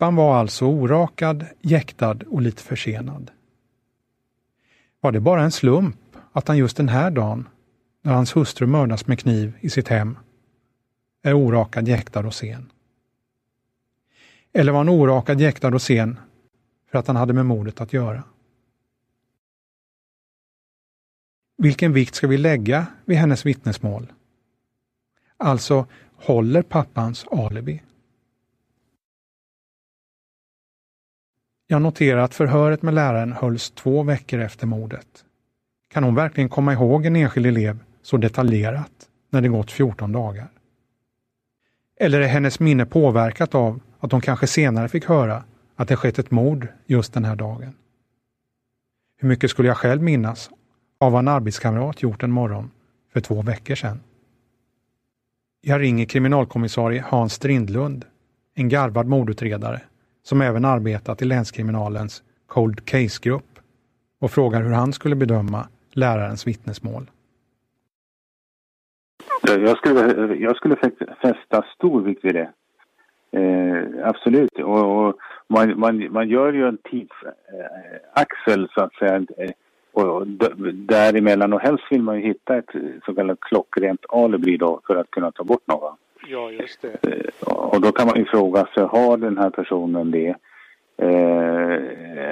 Pappan 0.03 0.17
var 0.17 0.37
alltså 0.37 0.67
orakad, 0.67 1.47
jäktad 1.61 2.17
och 2.31 2.43
lite 2.43 2.63
försenad. 2.63 3.31
Var 5.01 5.13
det 5.13 5.21
bara 5.21 5.43
en 5.43 5.53
slump 5.53 6.17
att 6.33 6.49
han 6.49 6.59
just 6.59 6.77
den 6.77 6.89
här 6.89 7.11
dagen, 7.11 7.49
när 8.03 8.13
hans 8.13 8.37
hustru 8.37 8.67
mördas 8.67 9.07
med 9.07 9.19
kniv 9.19 9.53
i 9.61 9.71
sitt 9.71 9.89
hem, 9.89 10.19
är 11.23 11.35
orakad, 11.35 11.89
jäktad 11.89 12.27
och 12.27 12.35
sen? 12.35 12.71
Eller 14.53 14.73
var 14.73 14.79
han 14.79 14.89
orakad, 14.89 15.41
jäktad 15.41 15.75
och 15.75 15.83
sen 15.83 16.19
för 16.91 16.99
att 16.99 17.07
han 17.07 17.17
hade 17.17 17.33
med 17.33 17.47
mordet 17.47 17.81
att 17.81 17.93
göra? 17.93 18.23
Vilken 21.57 21.93
vikt 21.93 22.15
ska 22.15 22.27
vi 22.27 22.39
lägga 22.39 22.87
vid 23.05 23.19
hennes 23.19 23.47
vittnesmål? 23.47 24.13
Alltså, 25.37 25.87
håller 26.17 26.63
pappans 26.63 27.27
alibi? 27.31 27.83
Jag 31.67 31.83
noterar 31.83 32.21
att 32.21 32.35
förhöret 32.35 32.83
med 32.83 32.95
läraren 32.95 33.33
hölls 33.33 33.71
två 33.71 34.03
veckor 34.03 34.41
efter 34.41 34.67
mordet. 34.67 35.25
Kan 35.89 36.05
hon 36.05 36.15
verkligen 36.15 36.49
komma 36.49 36.73
ihåg 36.73 37.07
en 37.07 37.17
enskild 37.17 37.47
elev 37.47 37.79
så 38.03 38.17
detaljerat 38.17 39.09
när 39.31 39.41
det 39.41 39.49
gått 39.49 39.71
14 39.71 40.13
dagar? 40.13 40.49
Eller 42.01 42.21
är 42.21 42.29
hennes 42.29 42.61
minne 42.61 42.87
påverkat 42.87 43.55
av 43.55 43.81
att 43.99 44.13
hon 44.13 44.21
kanske 44.21 44.47
senare 44.47 44.89
fick 44.89 45.05
höra 45.05 45.45
att 45.77 45.89
det 45.89 45.97
skett 45.97 46.19
ett 46.19 46.31
mord 46.31 46.69
just 46.87 47.13
den 47.13 47.25
här 47.25 47.37
dagen? 47.37 47.75
Hur 49.19 49.29
mycket 49.29 49.51
skulle 49.51 49.69
jag 49.69 49.77
själv 49.77 50.03
minnas 50.03 50.51
av 51.01 51.13
vad 51.13 51.19
en 51.19 51.29
arbetskamrat 51.29 52.03
gjort 52.03 52.23
en 52.23 52.31
morgon 52.31 52.71
för 53.13 53.21
två 53.21 53.43
veckor 53.43 53.75
sedan? 53.75 54.01
Jag 55.61 55.81
ringer 55.81 56.05
kriminalkommissarie 56.05 57.05
Hans 57.07 57.33
Strindlund, 57.33 58.05
en 58.55 58.69
garvad 58.69 59.07
mordutredare 59.07 59.81
som 60.23 60.41
även 60.41 60.65
arbetat 60.65 61.23
i 61.23 61.25
länskriminalens 61.25 62.23
Cold 62.47 62.85
Case-grupp 62.85 63.59
och 64.21 64.31
frågar 64.31 64.63
hur 64.63 64.73
han 64.73 64.93
skulle 64.93 65.17
bedöma 65.17 65.67
lärarens 65.93 66.47
vittnesmål. 66.47 67.11
Jag 69.43 69.77
skulle, 69.77 70.35
jag 70.35 70.57
skulle 70.57 70.77
fästa 71.23 71.65
stor 71.75 72.03
vikt 72.03 72.25
vid 72.25 72.35
det. 72.35 72.51
Eh, 73.33 74.09
absolut. 74.09 74.59
Och, 74.59 75.07
och 75.07 75.17
man, 75.49 75.81
man, 75.81 76.13
man, 76.13 76.29
gör 76.29 76.53
ju 76.53 76.69
en 76.69 76.79
tidsaxel 76.79 78.61
eh, 78.63 78.69
så 78.75 78.81
att 78.81 78.95
säga. 78.95 79.17
Eh, 79.17 79.51
och 79.93 80.27
däremellan 80.75 81.53
och 81.53 81.61
helst 81.61 81.85
vill 81.91 82.03
man 82.03 82.21
ju 82.21 82.27
hitta 82.27 82.57
ett 82.57 82.71
så 83.07 83.15
kallat 83.15 83.41
klockrent 83.41 84.01
alibi 84.09 84.57
då 84.57 84.81
för 84.87 84.97
att 84.97 85.11
kunna 85.11 85.33
ta 85.33 85.45
bort 85.45 85.67
någon. 85.67 85.97
Ja, 86.27 86.51
just 86.51 86.83
det. 86.83 87.13
Eh, 87.13 87.53
och 87.53 87.81
då 87.81 87.93
kan 87.93 88.07
man 88.07 88.17
ju 88.19 88.25
fråga 88.25 88.67
sig, 88.75 88.85
har 88.85 89.17
den 89.17 89.39
här 89.39 89.51
personen 89.51 90.11
det? 90.11 90.35
Eh, 90.97 91.81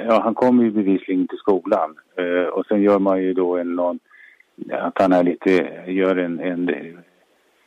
ja, 0.07 0.21
han 0.23 0.35
kommer 0.35 0.63
ju 0.63 0.71
bevisligen 0.71 1.27
till 1.27 1.37
skolan 1.37 1.95
eh, 2.17 2.47
och 2.49 2.65
sen 2.65 2.81
gör 2.81 2.99
man 2.99 3.21
ju 3.21 3.33
då 3.33 3.57
en 3.57 3.75
någon, 3.75 3.99
att 4.71 5.01
han 5.01 5.13
är 5.13 5.23
lite, 5.23 5.51
gör 5.87 6.15
en, 6.15 6.39
en 6.39 6.71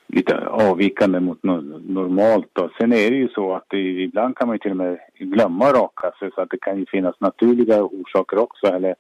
lite 0.07 0.47
avvikande 0.47 1.21
mot 1.21 1.43
normalt 1.43 2.49
då. 2.53 2.71
Sen 2.79 2.93
är 2.93 3.11
det 3.11 3.17
ju 3.17 3.29
så 3.29 3.55
att 3.55 3.65
det, 3.69 3.79
ibland 3.79 4.37
kan 4.37 4.49
man 4.49 4.55
ju 4.55 4.59
till 4.59 4.71
och 4.71 4.77
med 4.77 4.99
glömma 5.19 5.73
raka 5.73 6.13
sig 6.19 6.31
så 6.35 6.41
att 6.41 6.51
det 6.51 6.61
kan 6.61 6.79
ju 6.79 6.87
finnas 6.87 7.21
naturliga 7.21 7.83
orsaker 7.83 8.39
också 8.39 8.67
eller 8.67 8.95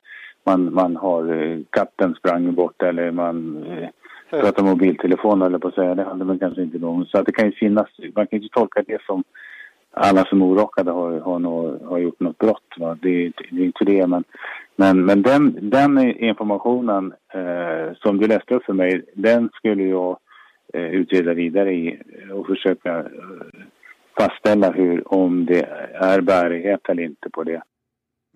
man, 0.47 0.75
man 0.75 0.97
har 0.97 1.43
eh, 1.43 1.59
katten 1.71 2.15
sprang 2.15 2.55
bort 2.55 2.83
eller 2.83 3.11
man 3.11 3.65
eh, 3.67 3.89
prata 4.41 4.63
mobiltelefon 4.63 5.43
eller 5.43 5.59
på 5.59 5.69
att 5.69 5.75
säga. 5.75 5.95
Det 5.95 6.05
hade 6.05 6.25
man 6.25 6.39
kanske 6.39 6.63
inte 6.63 6.79
någon. 6.79 7.07
Så 7.07 7.19
att 7.19 7.27
det 7.27 7.33
kan 7.33 7.47
ju 7.47 7.53
finnas, 7.53 7.89
man 7.99 8.27
kan 8.27 8.39
ju 8.39 8.43
inte 8.43 8.55
tolka 8.55 8.83
det 8.87 9.03
som 9.07 9.25
alla 9.97 10.25
som 10.25 10.43
är 10.43 10.47
orakade 10.47 10.91
har, 10.91 11.21
har, 11.21 11.39
nå, 11.39 11.79
har 11.89 11.99
gjort 11.99 12.21
något 12.21 12.39
brott. 12.39 12.75
Va? 12.77 12.99
Det, 13.03 13.33
det 13.51 13.63
är 13.63 13.65
inte 13.65 13.85
det. 13.85 14.07
Men, 14.07 14.25
men, 14.77 15.05
men 15.05 15.23
den, 15.23 15.71
den 15.71 15.99
informationen 15.99 17.15
eh, 17.35 17.95
som 17.97 18.19
du 18.19 18.27
läste 18.27 18.55
upp 18.55 18.65
för 18.65 18.73
mig, 18.73 19.05
den 19.15 19.51
skulle 19.55 19.83
jag 19.83 20.19
eh, 20.75 20.83
utreda 20.83 21.35
vidare 21.35 21.73
i 21.75 22.03
och 22.33 22.47
försöka 22.47 22.99
eh, 22.99 23.05
fastställa 24.19 24.71
hur, 24.71 25.13
om 25.15 25.47
det 25.47 25.63
är 25.95 26.21
bärighet 26.21 26.81
eller 26.89 27.03
inte 27.03 27.31
på 27.31 27.43
det. 27.45 27.63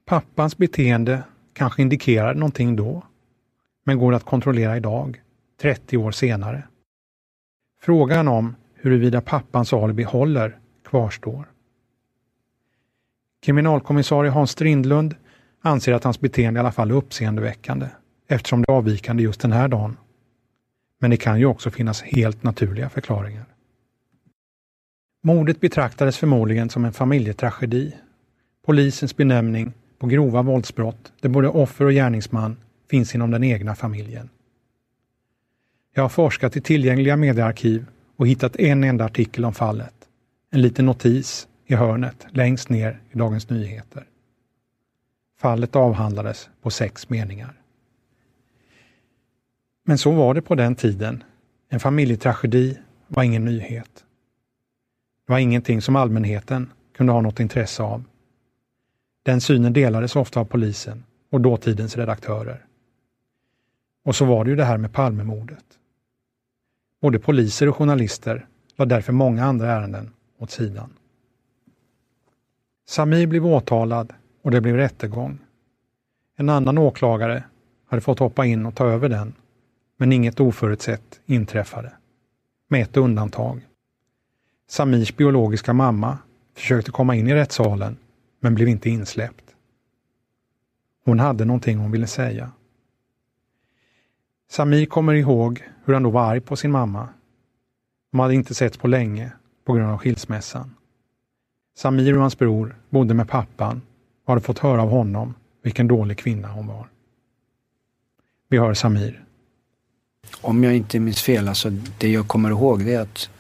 Pappans 0.05 0.59
beteende 0.59 1.23
kanske 1.53 1.83
indikerar 1.83 2.35
någonting 2.35 2.77
då. 2.77 3.03
men 3.85 3.99
går 3.99 4.15
att 4.15 4.25
kontrollera 4.25 4.77
idag, 4.77 5.21
30 5.61 5.97
år 5.97 6.11
senare. 6.11 6.63
Frågan 7.81 8.29
om 8.29 8.57
huruvida 8.75 9.21
pappans 9.21 9.73
alibi 9.73 10.03
håller 10.03 10.59
kvarstår. 10.85 11.45
Kriminalkommissarie 13.43 14.31
Hans 14.31 14.51
Strindlund 14.51 15.15
anser 15.61 15.93
att 15.93 16.05
hans 16.05 16.21
beteende 16.21 16.59
i 16.59 16.61
alla 16.61 16.73
fall 16.73 16.91
är 16.91 16.95
uppseendeväckande 16.95 17.87
eftersom 18.29 18.63
det 18.63 18.73
är 18.73 18.77
avvikande 18.77 19.23
just 19.23 19.41
den 19.41 19.53
här 19.53 19.69
dagen. 19.69 19.97
Men 20.99 21.11
det 21.11 21.17
kan 21.17 21.39
ju 21.39 21.47
också 21.47 21.71
finnas 21.71 22.03
helt 22.03 22.43
naturliga 22.43 22.89
förklaringar. 22.89 23.45
Mordet 25.23 25.61
betraktades 25.61 26.19
förmodligen 26.19 26.71
som 26.71 26.85
en 26.85 26.93
familjetragedi. 26.93 27.97
Polisens 28.67 29.17
benämning 29.17 29.73
på 29.99 30.07
grova 30.07 30.43
våldsbrott 30.43 31.13
där 31.21 31.29
både 31.29 31.49
offer 31.49 31.85
och 31.85 31.93
gärningsman 31.93 32.57
finns 32.91 33.15
inom 33.15 33.31
den 33.31 33.45
egna 33.45 33.75
familjen. 33.75 34.29
Jag 35.99 36.05
har 36.05 36.09
forskat 36.09 36.57
i 36.57 36.61
tillgängliga 36.61 37.17
mediearkiv 37.17 37.87
och 38.17 38.29
hittat 38.29 38.57
en 38.57 38.85
enda 38.85 39.05
artikel 39.05 39.45
om 39.45 39.55
fallet. 39.55 39.95
En 40.51 40.63
liten 40.63 40.87
notis 40.87 41.49
i 41.67 41.75
hörnet 41.75 42.27
längst 42.31 42.69
ner 42.69 43.01
i 43.11 43.19
Dagens 43.19 43.51
Nyheter. 43.51 44.05
Fallet 45.39 45.77
avhandlades 45.77 46.49
på 46.63 46.71
sex 46.71 47.09
meningar. 47.09 47.61
Men 49.85 49.99
så 49.99 50.11
var 50.11 50.35
det 50.35 50.43
på 50.43 50.55
den 50.55 50.75
tiden. 50.75 51.25
En 51.69 51.81
familjetragedi 51.81 52.79
var 53.09 53.23
ingen 53.23 53.45
nyhet. 53.45 54.05
Det 55.27 55.33
var 55.33 55.39
ingenting 55.39 55.83
som 55.83 55.97
allmänheten 55.97 56.71
kunde 56.97 57.13
ha 57.13 57.21
något 57.21 57.41
intresse 57.41 57.83
av. 57.83 58.05
Den 59.23 59.41
synen 59.41 59.73
delades 59.73 60.17
ofta 60.17 60.41
av 60.41 60.45
polisen 60.45 61.05
och 61.31 61.41
dåtidens 61.41 61.97
redaktörer. 61.97 62.65
Och 64.05 64.17
så 64.17 64.25
var 64.25 64.45
det 64.45 64.51
ju 64.51 64.57
det 64.57 64.65
här 64.65 64.79
med 64.79 64.93
Palmemordet. 64.93 65.65
Både 67.01 67.19
poliser 67.19 67.69
och 67.69 67.77
journalister 67.77 68.47
la 68.77 68.85
därför 68.85 69.13
många 69.13 69.45
andra 69.45 69.73
ärenden 69.73 70.11
åt 70.39 70.51
sidan. 70.51 70.91
Samir 72.87 73.27
blev 73.27 73.47
åtalad 73.47 74.13
och 74.43 74.51
det 74.51 74.61
blev 74.61 74.77
rättegång. 74.77 75.39
En 76.37 76.49
annan 76.49 76.79
åklagare 76.79 77.45
hade 77.87 78.03
fått 78.03 78.19
hoppa 78.19 78.47
in 78.47 78.67
och 78.67 78.75
ta 78.75 78.87
över 78.87 79.09
den, 79.09 79.35
men 79.97 80.13
inget 80.13 80.41
oförutsett 80.41 81.21
inträffade. 81.27 81.93
Med 82.69 82.83
ett 82.83 82.97
undantag. 82.97 83.61
Samirs 84.69 85.17
biologiska 85.17 85.73
mamma 85.73 86.19
försökte 86.55 86.91
komma 86.91 87.15
in 87.15 87.29
i 87.29 87.35
rättssalen, 87.35 87.97
men 88.41 88.55
blev 88.55 88.69
inte 88.69 88.91
insläppt. 88.91 89.45
Hon 91.05 91.21
hade 91.21 91.45
någonting 91.45 91.79
hon 91.79 91.91
ville 91.91 92.07
säga. 92.07 92.53
Samir 94.51 94.87
kommer 94.87 95.15
ihåg 95.15 95.69
hur 95.89 95.95
han 95.95 96.03
då 96.03 96.11
var 96.11 96.23
arg 96.23 96.41
på 96.41 96.57
sin 96.57 96.71
mamma. 96.71 97.09
De 98.13 98.21
hade 98.21 98.35
inte 98.35 98.55
setts 98.55 98.77
på 98.77 98.89
länge 98.89 99.33
på 99.65 99.73
grund 99.73 99.91
av 99.91 99.99
skilsmässan. 99.99 100.75
Samir 101.79 102.15
och 102.15 102.21
hans 102.21 102.39
bror 102.39 102.77
bodde 102.91 103.15
med 103.15 103.29
pappan 103.29 103.83
och 104.25 104.33
hade 104.33 104.41
fått 104.41 104.59
höra 104.59 104.83
av 104.83 104.91
honom 104.91 105.35
vilken 105.63 105.89
dålig 105.89 106.19
kvinna 106.19 106.49
hon 106.49 106.67
var. 106.67 106.89
Vi 108.49 108.59
hör 108.59 108.75
Samir. 108.75 109.25
Om 110.41 110.65
jag 110.65 110.77
inte 110.77 111.01
minns 111.01 111.23
fel, 111.23 111.49
alltså 111.49 111.71
det 111.99 112.09
jag 112.09 112.29
kommer 112.29 112.51
ihåg 112.51 112.85
det 112.85 112.95
är 112.95 113.01
att 113.01 113.31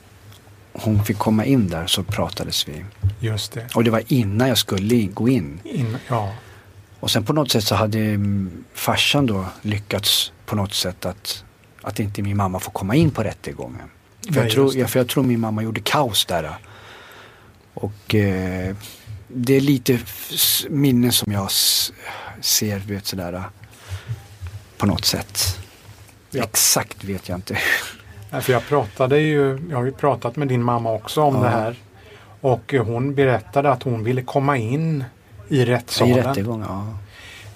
hon 0.73 1.05
fick 1.05 1.19
komma 1.19 1.45
in 1.45 1.69
där 1.69 1.87
så 1.87 2.03
pratades 2.03 2.69
vi. 2.69 2.85
Just 3.21 3.53
det. 3.53 3.69
Och 3.75 3.85
det 3.85 3.91
var 3.91 4.03
innan 4.07 4.49
jag 4.49 4.59
skulle 4.59 5.07
gå 5.07 5.29
in. 5.29 5.61
in 5.65 5.97
ja. 6.09 6.35
Och 7.01 7.11
sen 7.11 7.25
på 7.25 7.33
något 7.33 7.51
sätt 7.51 7.65
så 7.65 7.75
hade 7.75 7.99
mm, 7.99 8.65
farsan 8.73 9.27
då 9.27 9.45
lyckats 9.63 10.33
på 10.47 10.57
något 10.57 10.75
sätt 10.75 11.07
att, 11.07 11.45
att 11.89 12.01
inte 12.01 12.23
min 12.23 12.37
mamma 12.37 12.59
får 12.61 12.73
komma 12.73 12.95
in 12.95 13.11
på 13.11 13.23
rättegången. 13.23 13.89
För, 14.27 14.33
Nej, 14.33 14.43
jag, 14.43 14.51
tror, 14.53 14.77
ja, 14.77 14.87
för 14.87 15.01
jag 15.01 15.09
tror 15.09 15.25
min 15.25 15.41
mamma 15.41 15.63
gjorde 15.63 15.81
kaos 15.81 16.25
där. 16.27 16.59
Och 17.75 18.15
eh, 18.15 18.77
det 19.29 19.55
är 19.57 19.61
lite 19.61 19.99
minnen 20.69 21.13
som 21.13 21.33
jag 21.33 21.49
ser, 22.41 22.79
vet 22.79 23.07
sådär. 23.07 23.43
På 24.79 24.87
något 24.87 25.05
sätt. 25.05 25.59
Ja. 26.31 26.43
Exakt 26.45 27.05
vet 27.05 27.29
jag 27.29 27.39
inte. 27.39 27.59
Nej, 28.31 28.43
För 28.43 28.53
jag 28.53 28.67
pratade 28.67 29.19
ju, 29.21 29.67
jag 29.71 29.77
har 29.77 29.85
ju 29.85 29.93
pratat 29.93 30.37
med 30.37 30.49
din 30.49 30.63
mamma 30.63 30.93
också 30.93 31.23
om 31.23 31.35
Ja. 31.35 31.43
det 31.43 31.49
här. 31.49 31.77
Och 32.41 32.75
hon 32.87 33.15
berättade 33.15 33.71
att 33.73 33.83
hon 33.83 34.05
ville 34.05 34.23
komma 34.23 34.57
in 34.57 35.05
i 35.49 35.57
I 35.61 35.65
rättssalen. 35.65 36.15
rättegång, 36.17 36.61
ja. 36.61 36.99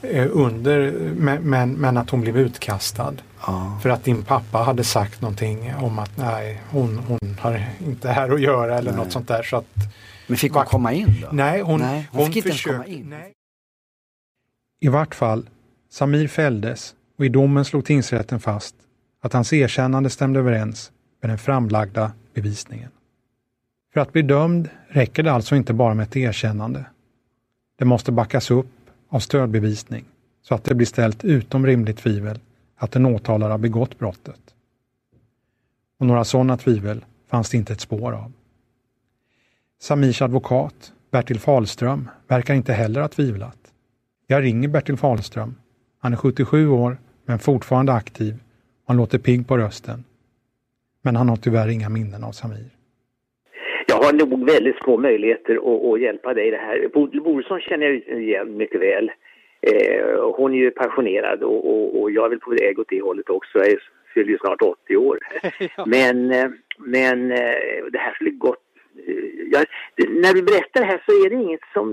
Eh, 0.03 0.29
under, 0.33 0.93
men, 1.17 1.43
men, 1.43 1.73
men 1.73 1.97
att 1.97 2.11
hon 2.11 2.21
blev 2.21 2.39
utkastad. 2.39 3.15
ja. 3.47 3.79
För 3.83 3.91
att 3.91 4.05
din 4.05 4.23
pappa 4.25 4.59
hade 4.59 4.85
sagt 4.85 5.21
någonting 5.21 5.75
om 5.75 5.99
att 5.99 6.17
nej, 6.17 6.61
hon, 6.71 6.99
hon 6.99 7.37
har 7.41 7.65
inte 7.87 8.09
här 8.09 8.31
att 8.31 8.41
göra 8.41 8.79
eller 8.79 8.91
Nej. 8.93 9.01
något 9.05 9.13
sånt 9.13 9.29
där. 9.29 9.43
Så 9.43 9.57
att, 9.57 9.67
Men 10.27 10.37
fick 10.37 10.53
hon 10.53 10.65
komma 10.65 10.93
in 10.93 11.15
då? 11.23 11.29
nej, 11.33 11.61
hon, 11.61 11.81
Nej, 11.81 12.09
hon 12.13 12.27
fick 12.27 12.37
inte 12.37 12.49
ens 12.49 12.63
komma 12.65 12.87
in. 12.87 13.11
Nej. 13.11 13.33
I 14.81 14.89
vart 14.89 15.15
fall, 15.15 15.49
Samir 15.91 16.29
fälldes 16.29 16.95
och 17.19 17.25
i 17.25 17.29
domen 17.29 17.65
slog 17.65 17.85
tingsrätten 17.85 18.41
fast 18.41 18.75
att 19.23 19.33
hans 19.33 19.53
erkännande 19.53 20.11
stämde 20.11 20.41
överens 20.41 20.93
med 21.21 21.31
den 21.31 21.39
framlagda 21.39 22.13
bevisningen. 22.35 22.91
För 23.95 24.01
att 24.01 24.13
bli 24.13 24.23
dömd 24.23 24.69
räcker 24.89 25.23
det 25.23 25.33
alltså 25.33 25.57
inte 25.57 25.73
bara 25.73 25.95
med 25.95 26.03
ett 26.03 26.17
erkännande. 26.17 26.85
Det 27.79 27.85
måste 27.85 28.13
backas 28.13 28.51
upp 28.51 28.67
av 29.13 29.21
stödbevisning 29.21 30.05
så 30.43 30.55
att 30.55 30.65
det 30.65 30.75
blir 30.75 30.87
ställt 30.87 31.25
utom 31.25 31.67
rimligt 31.67 31.99
tvivel 31.99 32.39
att 32.77 32.93
den 32.93 33.07
åtalade 33.07 33.53
har 33.53 33.59
begått 33.59 33.99
brottet. 33.99 34.55
Och 35.99 36.07
några 36.07 36.25
sådana 36.25 36.57
tvivel 36.57 37.05
fanns 37.31 37.51
det 37.51 37.57
inte 37.57 37.73
ett 37.73 37.81
spår 37.81 38.13
av. 38.13 38.33
Samirs 39.81 40.23
advokat, 40.23 40.93
Bertil 41.11 41.41
Fahlström, 41.41 42.11
verkar 42.29 42.55
inte 42.55 42.73
heller 42.73 43.01
ha 43.01 43.09
tvivlat. 43.09 43.59
Jag 44.27 44.43
ringer 44.43 44.69
Bertil 44.69 44.97
Fahlström. 44.97 45.55
Han 45.99 46.13
är 46.13 46.17
77 46.17 46.69
år, 46.69 46.99
men 47.25 47.39
fortfarande 47.39 47.93
aktiv. 47.93 48.39
Han 48.87 48.97
låter 48.97 49.19
pigg 49.19 49.49
på 49.49 49.59
rösten. 49.59 50.05
Men 51.03 51.17
han 51.17 51.29
har 51.29 51.37
tyvärr 51.37 51.69
inga 51.69 51.89
minnen 51.89 52.25
av 52.25 52.33
Samir. 52.33 52.71
Jag 54.03 54.07
har 54.07 54.13
nog 54.13 54.47
väldigt 54.47 54.77
små 54.85 54.97
möjligheter 54.99 55.55
att, 55.57 55.85
att 55.93 56.01
hjälpa 56.01 56.35
dig 56.35 56.49
i 56.49 56.51
det 56.51 56.57
här. 56.57 56.89
Bodil 56.95 57.21
Borsson 57.23 57.61
känner 57.61 57.87
jag 57.87 58.23
igen 58.23 58.57
mycket 58.57 58.81
väl. 58.81 59.11
Eh, 59.61 60.31
hon 60.37 60.55
är 60.55 60.59
ju 60.59 60.71
pensionerad 60.71 61.43
och, 61.43 61.61
och, 61.73 62.01
och 62.01 62.11
jag 62.11 62.25
är 62.25 62.29
väl 62.29 62.39
på 62.39 62.51
väg 62.51 62.79
åt 62.79 62.89
det 62.89 63.01
hållet 63.03 63.31
också. 63.31 63.59
Jag 63.59 63.79
fyller 64.15 64.31
ju 64.31 64.39
snart 64.39 64.63
80 64.63 64.97
år. 64.97 65.19
Men, 65.87 66.31
eh, 66.33 66.51
men 66.79 67.31
eh, 67.31 67.85
det 67.93 67.99
här 67.99 68.15
skulle 68.15 68.31
gått... 68.31 68.65
eh, 69.07 69.15
Jag, 69.53 69.65
när 70.23 70.35
du 70.35 70.43
berättar 70.43 70.81
det 70.81 70.87
här 70.87 71.03
så 71.07 71.13
är 71.13 71.31
det 71.31 71.37
inget 71.37 71.65
som... 71.73 71.87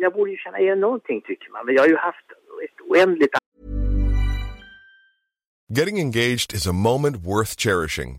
Jag 0.00 0.12
borde 0.12 0.30
ju 0.30 0.36
känna 0.36 0.60
igen 0.60 0.80
någonting 0.80 1.20
tycker 1.20 1.50
man. 1.50 1.66
Men 1.66 1.74
jag 1.74 1.82
har 1.82 1.88
ju 1.88 1.96
haft 1.96 2.26
ett 2.64 2.80
oändligt 2.88 3.32
Getting 5.78 5.98
engaged 6.00 6.52
is 6.54 6.66
a 6.66 6.72
moment 6.72 7.16
worth 7.16 7.54
cherishing. 7.56 8.18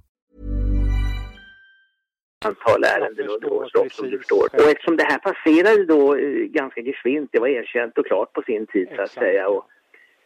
antal 2.45 2.83
ärenden 2.83 3.29
under 3.29 3.53
årens 3.53 3.73
lopp 3.73 3.91
som 3.91 4.09
du 4.09 4.17
förstår. 4.17 4.45
Och 4.53 4.69
eftersom 4.73 4.97
det 4.97 5.03
här 5.03 5.17
passerade 5.17 5.85
då 5.85 6.15
eh, 6.15 6.45
ganska 6.59 6.81
geschwint, 6.81 7.29
det 7.31 7.39
var 7.39 7.47
erkänt 7.47 7.97
och 7.97 8.05
klart 8.05 8.33
på 8.33 8.41
sin 8.41 8.67
tid 8.67 8.87
så 8.95 9.01
att 9.01 9.11
säga. 9.11 9.47
Och, 9.47 9.65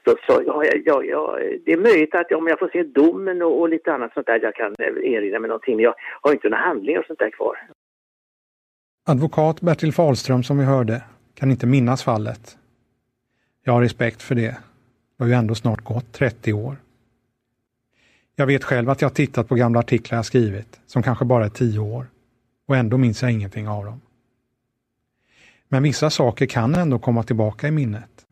så, 0.06 0.16
så 0.28 0.44
ja, 0.46 0.64
ja, 0.86 1.04
ja, 1.04 1.40
det 1.66 1.72
är 1.72 1.78
möjligt 1.78 2.16
att 2.16 2.32
om 2.32 2.48
jag 2.48 2.60
får 2.60 2.70
se 2.70 2.84
domen 2.84 3.42
och, 3.42 3.60
och 3.60 3.70
lite 3.70 3.94
annat 3.94 4.14
sånt 4.14 4.28
där 4.28 4.40
jag 4.42 4.56
kan 4.56 4.76
eh, 4.80 5.14
erinra 5.14 5.40
mig 5.40 5.48
någonting. 5.48 5.76
Men 5.76 5.84
jag 5.84 5.96
har 6.22 6.32
inte 6.32 6.50
några 6.50 6.64
handlingar 6.64 7.00
och 7.00 7.06
sånt 7.06 7.20
där 7.20 7.30
kvar. 7.30 7.58
Advokat 9.08 9.62
Bertil 9.62 9.94
Fahlström 9.94 10.44
som 10.44 10.58
vi 10.58 10.66
hörde 10.66 11.04
kan 11.34 11.52
inte 11.52 11.68
minnas 11.68 12.04
fallet. 12.04 12.58
Jag 13.64 13.74
har 13.74 13.82
respekt 13.82 14.22
för 14.22 14.36
det. 14.36 14.58
Det 15.18 15.24
har 15.24 15.28
ju 15.28 15.34
ändå 15.34 15.56
snart 15.56 15.84
gått 15.84 16.14
30 16.14 16.54
år. 16.54 16.76
Jag 18.36 18.46
vet 18.46 18.64
själv 18.64 18.90
att 18.90 19.02
jag 19.02 19.10
har 19.10 19.14
tittat 19.14 19.48
på 19.48 19.56
gamla 19.56 19.80
artiklar 19.80 20.18
jag 20.18 20.26
skrivit, 20.26 20.80
som 20.88 21.04
kanske 21.04 21.26
bara 21.26 21.46
är 21.46 21.50
tio 21.50 21.80
år. 21.80 22.08
Och 22.68 22.78
ändå 22.78 22.98
minns 22.98 23.22
jag 23.22 23.32
ingenting 23.32 23.68
av 23.68 23.86
dem. 23.86 24.02
Men 25.68 25.84
vissa 25.84 26.10
saker 26.10 26.46
kan 26.46 26.76
ändå 26.76 27.00
komma 27.00 27.24
tillbaka 27.24 27.68
i 27.68 27.72
minnet. 27.72 28.26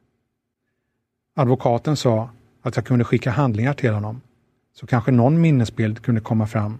Advokaten 1.35 1.97
sa 1.97 2.29
att 2.61 2.75
jag 2.75 2.85
kunde 2.85 3.05
skicka 3.05 3.31
handlingar 3.31 3.73
till 3.73 3.93
honom, 3.93 4.21
så 4.73 4.87
kanske 4.87 5.11
någon 5.11 5.41
minnesbild 5.41 6.01
kunde 6.01 6.21
komma 6.21 6.47
fram. 6.47 6.79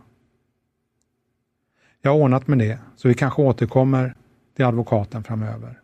Jag 2.01 2.11
har 2.11 2.19
ordnat 2.19 2.47
med 2.47 2.57
det, 2.57 2.79
så 2.95 3.07
vi 3.07 3.13
kanske 3.13 3.41
återkommer 3.41 4.15
till 4.55 4.65
advokaten 4.65 5.23
framöver. 5.23 5.82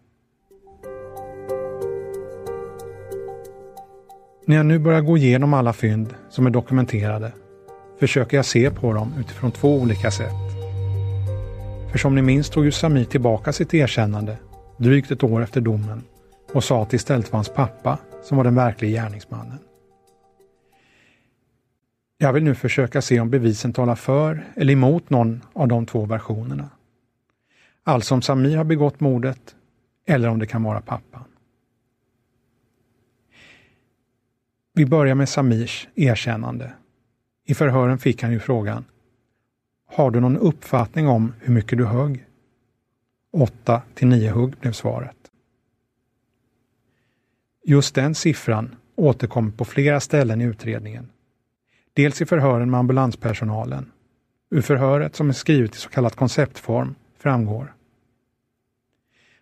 När 4.50 4.56
jag 4.56 4.66
nu 4.66 4.80
börjar 4.80 5.02
gå 5.02 5.18
igenom 5.18 5.54
alla 5.54 5.74
fynd 5.74 6.16
som 6.30 6.46
är 6.46 6.50
dokumenterade 6.50 7.32
försöker 8.00 8.38
jag 8.38 8.46
se 8.46 8.72
på 8.72 8.94
dem 8.94 9.14
utifrån 9.20 9.52
två 9.52 9.76
olika 9.76 10.12
sätt. 10.12 10.34
För 11.92 11.98
som 11.98 12.16
ni 12.16 12.22
minns 12.22 12.50
tog 12.50 12.66
ju 12.66 12.72
Samir 12.72 13.06
tillbaka 13.06 13.54
sitt 13.54 13.74
erkännande 13.74 14.38
drygt 14.78 15.12
ett 15.12 15.24
år 15.24 15.44
efter 15.44 15.62
domen 15.62 16.04
och 16.54 16.64
sa 16.64 16.82
att 16.82 16.90
det 16.90 16.96
istället 16.96 17.32
var 17.32 17.38
hans 17.38 17.50
pappa 17.50 17.98
som 18.24 18.38
var 18.38 18.44
den 18.44 18.56
verkliga 18.56 19.02
gärningsmannen. 19.02 19.60
Jag 22.18 22.34
vill 22.34 22.44
nu 22.44 22.56
försöka 22.56 23.02
se 23.02 23.20
om 23.20 23.30
bevisen 23.30 23.74
talar 23.74 23.96
för 23.96 24.46
eller 24.56 24.74
emot 24.74 25.10
någon 25.10 25.42
av 25.54 25.68
de 25.68 25.86
två 25.86 26.06
versionerna. 26.06 26.70
Alltså 27.84 28.16
om 28.16 28.22
Samir 28.22 28.58
har 28.58 28.64
begått 28.64 29.00
mordet 29.00 29.56
eller 30.08 30.30
om 30.30 30.40
det 30.40 30.48
kan 30.48 30.64
vara 30.64 30.82
pappan. 30.82 31.24
Vi 34.80 34.86
börjar 34.86 35.16
med 35.16 35.30
Samirs 35.30 35.88
erkännande. 35.96 36.74
I 37.46 37.54
förhören 37.54 37.98
fick 38.00 38.24
han 38.24 38.32
ju 38.32 38.40
frågan 38.40 38.86
Har 39.86 40.12
du 40.12 40.20
någon 40.20 40.38
uppfattning 40.38 41.08
om 41.08 41.34
hur 41.40 41.54
mycket 41.54 41.78
du 41.78 41.86
högg? 41.86 42.26
8 43.32 43.82
till 43.96 44.08
9 44.08 44.32
hugg 44.32 44.56
blev 44.60 44.72
svaret. 44.72 45.16
Just 47.64 47.96
den 47.96 48.16
siffran 48.16 48.76
återkommer 48.96 49.52
på 49.52 49.66
flera 49.66 50.00
ställen 50.00 50.42
i 50.42 50.44
utredningen. 50.44 51.10
Dels 51.94 52.22
i 52.22 52.26
förhören 52.26 52.72
med 52.72 52.80
ambulanspersonalen. 52.80 53.92
Ur 54.50 54.62
förhöret 54.62 55.16
som 55.16 55.30
är 55.30 55.34
skrivet 55.34 55.76
i 55.76 55.78
så 55.78 55.90
kallad 55.90 56.16
konceptform 56.16 56.96
framgår. 57.18 57.74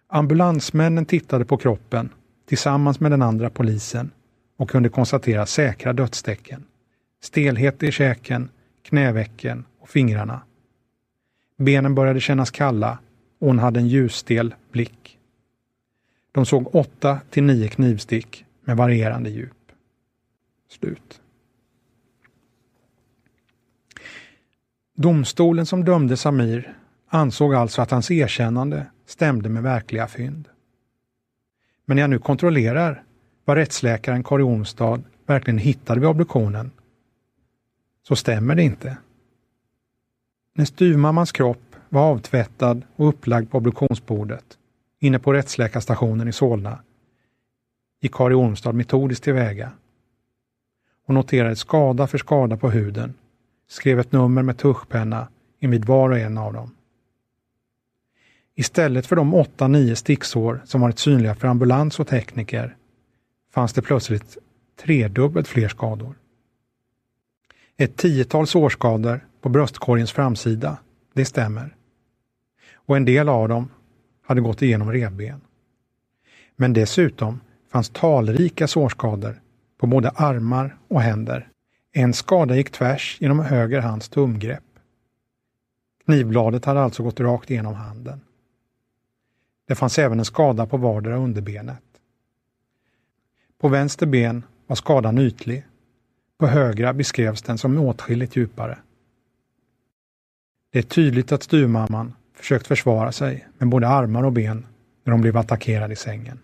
Ambulansmännen 0.08 1.06
tittade 1.06 1.46
på 1.46 1.58
kroppen 1.58 2.10
tillsammans 2.46 3.00
med 3.00 3.12
den 3.12 3.22
andra 3.22 3.50
polisen 3.50 4.12
och 4.58 4.70
kunde 4.70 4.90
konstatera 4.90 5.46
säkra 5.46 5.94
dödstecken. 5.94 6.64
Stelhet 7.22 7.84
i 7.84 7.92
käken, 7.92 8.50
knävecken 8.82 9.66
och 9.80 9.90
fingrarna. 9.90 10.42
Benen 11.58 11.96
började 11.96 12.20
kännas 12.20 12.52
kalla 12.52 13.00
och 13.40 13.48
hon 13.48 13.60
hade 13.60 13.80
en 13.80 13.88
ljusstel 13.88 14.56
blick. 14.72 15.20
De 16.32 16.46
såg 16.46 16.76
åtta 16.76 17.20
till 17.30 17.44
nio 17.44 17.68
knivstick 17.68 18.46
med 18.62 18.78
varierande 18.78 19.30
djup. 19.30 19.72
Slut. 20.70 21.22
Domstolen 24.96 25.66
som 25.66 25.86
dömde 25.86 26.18
Samir 26.18 26.78
ansåg 27.08 27.56
alltså 27.56 27.82
att 27.82 27.92
hans 27.92 28.12
erkännande 28.12 28.86
stämde 29.06 29.50
med 29.50 29.64
verkliga 29.64 30.08
fynd. 30.08 30.50
Men 31.86 31.96
när 31.96 32.04
jag 32.04 32.10
nu 32.10 32.20
kontrollerar 32.20 33.04
vad 33.48 33.58
rättsläkaren 33.58 34.24
Kari 34.24 34.44
Ormstad 34.44 35.04
verkligen 35.26 35.58
hittade 35.58 36.00
vid 36.00 36.10
obduktionen 36.10 36.72
så 38.08 38.16
stämmer 38.16 38.56
det 38.56 38.64
inte. 38.64 38.98
När 40.54 40.66
styvmammans 40.66 41.32
kropp 41.32 41.76
var 41.90 42.02
avtvättad 42.02 42.82
och 42.96 43.08
upplagd 43.08 43.52
på 43.52 43.58
obduktionsbordet 43.58 44.58
inne 45.00 45.20
på 45.20 45.34
rättsläkarstationen 45.34 46.28
i 46.28 46.32
Solna 46.32 46.80
gick 48.02 48.14
Kari 48.14 48.34
Ormstad 48.34 48.76
metodiskt 48.76 49.24
tillväga. 49.24 49.72
Hon 51.06 51.16
noterade 51.16 51.56
skada 51.56 52.08
för 52.08 52.18
skada 52.18 52.58
på 52.58 52.70
huden, 52.70 53.14
skrev 53.68 54.00
ett 54.00 54.12
nummer 54.12 54.42
med 54.42 54.58
tuschpenna 54.58 55.28
invid 55.60 55.86
var 55.86 56.10
och 56.10 56.20
en 56.20 56.38
av 56.38 56.54
dem. 56.54 56.76
Istället 58.56 59.06
för 59.06 59.16
de 59.16 59.34
åtta, 59.34 59.68
nio 59.68 59.96
sticksår 59.96 60.62
som 60.66 60.82
varit 60.82 61.00
synliga 61.00 61.36
för 61.36 61.48
ambulans 61.48 62.00
och 62.00 62.08
tekniker 62.08 62.77
fanns 63.58 63.74
det 63.74 63.82
plötsligt 63.82 64.38
tredubbelt 64.82 65.48
fler 65.48 65.68
skador. 65.68 66.16
Ett 67.78 67.98
tiotal 67.98 68.48
sårskador 68.48 69.28
på 69.42 69.50
bröstkorgens 69.50 70.12
framsida, 70.12 70.78
det 71.14 71.26
stämmer. 71.26 71.76
Och 72.74 72.98
en 72.98 73.06
del 73.06 73.30
av 73.30 73.50
dem 73.50 73.70
hade 74.22 74.42
gått 74.42 74.62
igenom 74.62 74.92
revben. 74.92 75.42
Men 76.56 76.74
dessutom 76.74 77.40
fanns 77.72 77.90
talrika 77.90 78.68
sårskador 78.68 79.42
på 79.78 79.88
både 79.88 80.10
armar 80.10 80.78
och 80.88 81.02
händer. 81.02 81.50
En 81.94 82.14
skada 82.14 82.56
gick 82.56 82.72
tvärs 82.72 83.18
genom 83.20 83.40
höger 83.40 83.82
hands 83.82 84.10
tumgrepp. 84.10 84.80
Knivbladet 86.06 86.66
hade 86.66 86.82
alltså 86.82 87.04
gått 87.04 87.20
rakt 87.20 87.52
igenom 87.52 87.74
handen. 87.74 88.22
Det 89.68 89.76
fanns 89.76 90.00
även 90.00 90.20
en 90.20 90.26
skada 90.26 90.66
på 90.66 90.78
vardera 90.78 91.18
underbenet. 91.18 91.87
På 93.60 93.68
vänster 93.68 94.06
ben 94.06 94.44
var 94.68 94.76
skadan 94.76 95.18
ytlig. 95.18 95.66
På 96.40 96.48
högra 96.48 96.94
beskrevs 96.94 97.42
den 97.42 97.58
som 97.58 97.80
åtskilligt 97.80 98.36
djupare. 98.36 98.78
Det 100.72 100.80
är 100.80 100.84
tydligt 100.84 101.32
att 101.32 101.44
styrmamman 101.44 102.14
försökt 102.34 102.68
försvara 102.68 103.12
sig 103.12 103.48
med 103.58 103.70
både 103.70 103.88
armar 103.88 104.24
och 104.24 104.34
ben 104.34 104.66
när 105.04 105.12
hon 105.12 105.22
blev 105.22 105.38
attackerad 105.38 105.92
i 105.92 105.96
sängen. 105.96 106.40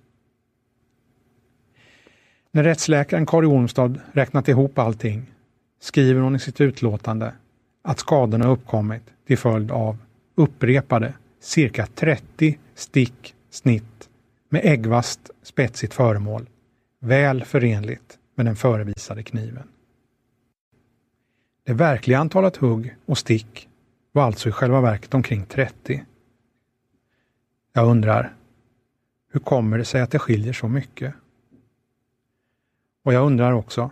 När 2.52 2.64
rättsläkaren 2.64 3.26
Kari 3.26 3.46
Ormstad 3.46 4.00
räknat 4.12 4.48
ihop 4.48 4.80
allting 4.80 5.32
skriver 5.80 6.22
hon 6.22 6.36
i 6.36 6.40
sitt 6.40 6.62
utlåtande 6.62 7.34
att 7.82 8.00
skadorna 8.00 8.48
uppkommit 8.48 9.04
till 9.28 9.38
följd 9.38 9.72
av 9.72 9.98
upprepade 10.36 11.14
cirka 11.40 11.88
30 11.96 12.58
stick 12.76 13.36
snitt 13.50 14.10
med 14.50 14.62
äggvast 14.64 15.32
spetsigt 15.44 15.94
föremål 15.94 16.46
väl 17.04 17.44
förenligt 17.46 18.20
med 18.36 18.46
den 18.46 18.56
förevisade 18.56 19.24
kniven. 19.24 19.68
Det 21.64 21.74
verkliga 21.74 22.20
antalet 22.20 22.56
hugg 22.56 22.96
och 23.06 23.18
stick 23.18 23.70
var 24.12 24.24
alltså 24.24 24.50
i 24.50 24.52
själva 24.52 24.82
verket 24.82 25.14
omkring 25.14 25.46
30. 25.46 26.06
Jag 27.74 27.88
undrar, 27.88 28.36
hur 29.32 29.40
kommer 29.40 29.78
det 29.78 29.86
sig 29.86 30.02
att 30.02 30.12
det 30.12 30.20
skiljer 30.20 30.54
så 30.54 30.68
mycket? 30.68 31.14
Och 33.04 33.14
jag 33.14 33.26
undrar 33.26 33.52
också, 33.52 33.92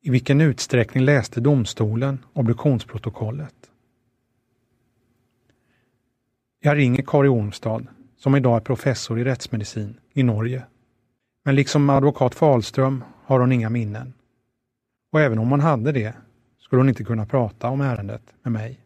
i 0.00 0.10
vilken 0.10 0.40
utsträckning 0.40 1.04
läste 1.04 1.40
domstolen 1.40 2.18
obduktionsprotokollet? 2.32 3.70
Jag 6.60 6.76
ringer 6.76 7.02
Kari 7.02 7.28
Ormstad, 7.28 7.86
som 8.16 8.36
idag 8.36 8.56
är 8.56 8.60
professor 8.60 9.18
i 9.18 9.24
rättsmedicin 9.24 10.00
i 10.12 10.22
Norge 10.22 10.66
men 11.46 11.54
liksom 11.54 11.90
advokat 11.90 12.34
Falström 12.34 13.04
har 13.26 13.40
hon 13.40 13.52
inga 13.52 13.70
minnen. 13.70 14.12
Och 15.12 15.20
även 15.20 15.38
om 15.38 15.50
hon 15.50 15.60
hade 15.60 15.92
det 15.92 16.14
skulle 16.58 16.80
hon 16.80 16.88
inte 16.88 17.04
kunna 17.04 17.26
prata 17.26 17.68
om 17.68 17.80
ärendet 17.80 18.22
med 18.42 18.52
mig. 18.52 18.80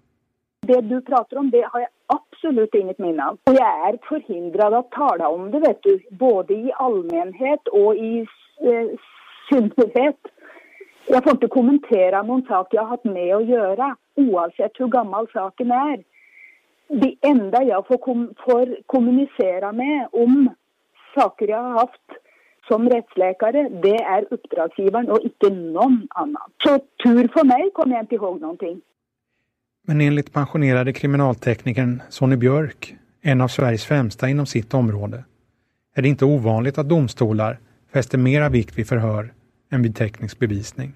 Det 0.67 0.81
du 0.81 1.01
pratar 1.01 1.37
om 1.37 1.51
det 1.51 1.69
har 1.73 1.81
jag 1.81 1.89
absolut 2.07 2.75
inget 2.75 2.99
minne 2.99 3.25
av. 3.25 3.39
Och 3.45 3.55
jag 3.55 3.89
är 3.89 3.99
förhindrad 4.09 4.75
att 4.75 4.91
tala 4.91 5.29
om 5.29 5.51
det, 5.51 5.61
vet 5.61 5.83
du, 5.83 6.01
både 6.11 6.55
i 6.55 6.73
allmänhet 6.75 7.69
och 7.69 7.95
i 7.95 8.27
eh, 8.61 8.99
synnerhet. 9.49 10.21
Jag 11.07 11.23
får 11.23 11.33
inte 11.33 11.49
kommentera 11.49 12.23
någon 12.23 12.43
sak 12.43 12.69
jag 12.71 12.83
har 12.83 12.89
haft 12.89 13.05
med 13.05 13.37
att 13.37 13.47
göra, 13.47 13.97
oavsett 14.15 14.73
hur 14.75 14.89
gammal 14.89 15.27
saken 15.33 15.71
är. 15.71 16.03
Det 16.89 17.15
enda 17.21 17.63
jag 17.63 17.87
får, 17.87 17.99
kom 17.99 18.35
får 18.45 18.77
kommunicera 18.87 19.73
med 19.73 20.09
om 20.13 20.49
saker 21.15 21.49
jag 21.49 21.63
har 21.63 21.73
haft 21.73 22.11
som 22.71 22.89
rättsläkare, 22.89 23.69
det 23.83 23.97
är 24.17 24.25
uppdragsgivaren 24.31 25.11
och 25.11 25.21
inte 25.21 25.51
någon 25.51 26.09
annan. 26.11 26.49
Så 26.65 26.79
tur 27.05 27.29
för 27.35 27.45
mig 27.45 27.71
kommer 27.75 27.95
jag 27.95 28.03
inte 28.03 28.15
ihåg 28.15 28.41
någonting. 28.41 28.81
Men 29.87 30.01
enligt 30.01 30.33
pensionerade 30.33 30.93
kriminalteknikern 30.93 32.03
Sonny 32.09 32.37
Björk, 32.37 32.95
en 33.23 33.41
av 33.41 33.49
Sveriges 33.49 33.85
främsta 33.85 34.29
inom 34.29 34.47
sitt 34.47 34.75
område, 34.75 35.25
är 35.95 36.03
det 36.03 36.09
inte 36.09 36.25
ovanligt 36.25 36.79
att 36.79 36.89
domstolar 36.89 37.59
fäster 37.93 38.19
mera 38.19 38.49
vikt 38.49 38.79
vid 38.79 38.89
förhör 38.89 39.33
än 39.73 39.83
vid 39.83 39.97
teknisk 39.97 40.39
bevisning. 40.39 40.93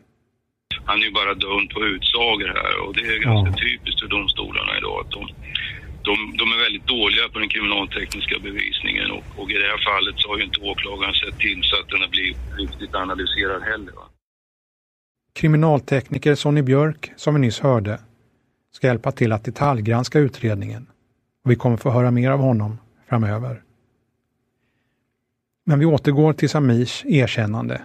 Han 0.84 0.98
är 0.98 1.04
ju 1.04 1.10
bara 1.10 1.34
dömd 1.34 1.70
på 1.70 1.80
utsagor 1.94 2.48
här 2.58 2.86
och 2.86 2.94
det 2.94 3.00
är 3.00 3.18
ganska 3.18 3.50
ja. 3.50 3.56
typiskt 3.66 4.00
för 4.00 4.08
domstolarna 4.08 4.78
idag 4.78 5.00
att 5.00 5.10
de 5.10 5.22
de, 6.08 6.36
de, 6.38 6.44
är 6.54 6.58
väldigt 6.66 6.86
dåliga 6.86 7.28
på 7.32 7.38
den 7.38 7.48
kriminaltekniska 7.48 8.38
bevisningen 8.38 9.10
och, 9.10 9.24
och, 9.38 9.50
i 9.50 9.54
det 9.54 9.68
här 9.72 9.80
fallet 9.90 10.14
så 10.18 10.28
har 10.28 10.36
ju 10.38 10.44
inte 10.44 10.60
åklagaren 10.60 11.14
sett 11.14 11.38
till 11.38 11.60
så 11.62 11.74
att 11.80 11.88
den 11.88 12.00
har 12.00 12.08
blivit 12.08 12.38
riktigt 12.58 12.94
analyserad 12.94 13.62
heller. 13.62 13.92
Va? 13.92 14.06
Kriminaltekniker 15.34 16.34
Sonny 16.34 16.62
Björk, 16.62 17.12
som 17.16 17.34
vi 17.34 17.40
nyss 17.40 17.60
hörde, 17.60 18.00
ska 18.72 18.86
hjälpa 18.86 19.12
till 19.12 19.32
att 19.32 19.44
detaljgranska 19.44 20.18
utredningen 20.18 20.86
och 21.44 21.50
vi 21.50 21.56
kommer 21.56 21.76
få 21.76 21.90
höra 21.90 22.10
mer 22.10 22.30
av 22.30 22.40
honom 22.40 22.78
framöver. 23.08 23.62
Men 25.66 25.78
vi 25.78 25.84
återgår 25.84 26.32
till 26.32 26.50
Samirs 26.50 27.04
erkännande 27.04 27.82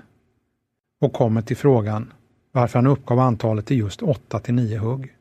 och 1.01 1.13
kommer 1.13 1.41
till 1.41 1.57
frågan 1.57 2.13
varför 2.51 2.79
han 2.79 2.87
uppgav 2.87 3.19
antalet 3.19 3.65
till 3.65 3.77
just 3.77 4.01
8 4.01 4.39
till 4.39 4.53
9 4.53 4.77
hugg. 4.77 5.15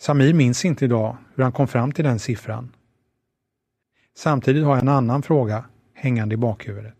Samir 0.00 0.34
minns 0.34 0.64
inte 0.64 0.84
idag 0.84 1.16
hur 1.34 1.42
han 1.42 1.52
kom 1.52 1.68
fram 1.68 1.92
till 1.92 2.04
den 2.04 2.18
siffran. 2.18 2.72
Samtidigt 4.16 4.64
har 4.64 4.74
jag 4.74 4.82
en 4.82 4.88
annan 4.88 5.22
fråga 5.22 5.64
hängande 5.94 6.34
i 6.34 6.36
bakhuvudet. 6.36 6.94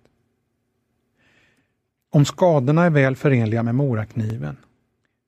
Om 2.10 2.24
skadorna 2.24 2.84
är 2.84 2.90
väl 2.90 3.16
förenliga 3.16 3.62
med 3.62 3.74
morakniven, 3.74 4.56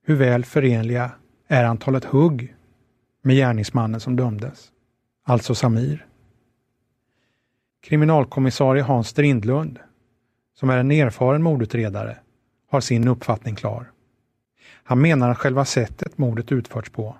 hur 0.05 0.15
väl 0.15 0.45
förenliga 0.45 1.11
är 1.47 1.63
antalet 1.63 2.03
hugg 2.03 2.55
med 3.21 3.35
gärningsmannen 3.35 3.99
som 3.99 4.15
dömdes, 4.15 4.71
alltså 5.23 5.55
Samir? 5.55 6.05
Kriminalkommissarie 7.81 8.83
Hans 8.83 9.07
Strindlund, 9.07 9.79
som 10.55 10.69
är 10.69 10.77
en 10.77 10.91
erfaren 10.91 11.43
mordutredare, 11.43 12.17
har 12.69 12.81
sin 12.81 13.07
uppfattning 13.07 13.55
klar. 13.55 13.91
Han 14.83 15.01
menar 15.01 15.29
att 15.29 15.37
själva 15.37 15.65
sättet 15.65 16.17
mordet 16.17 16.51
utförts 16.51 16.89
på, 16.89 17.15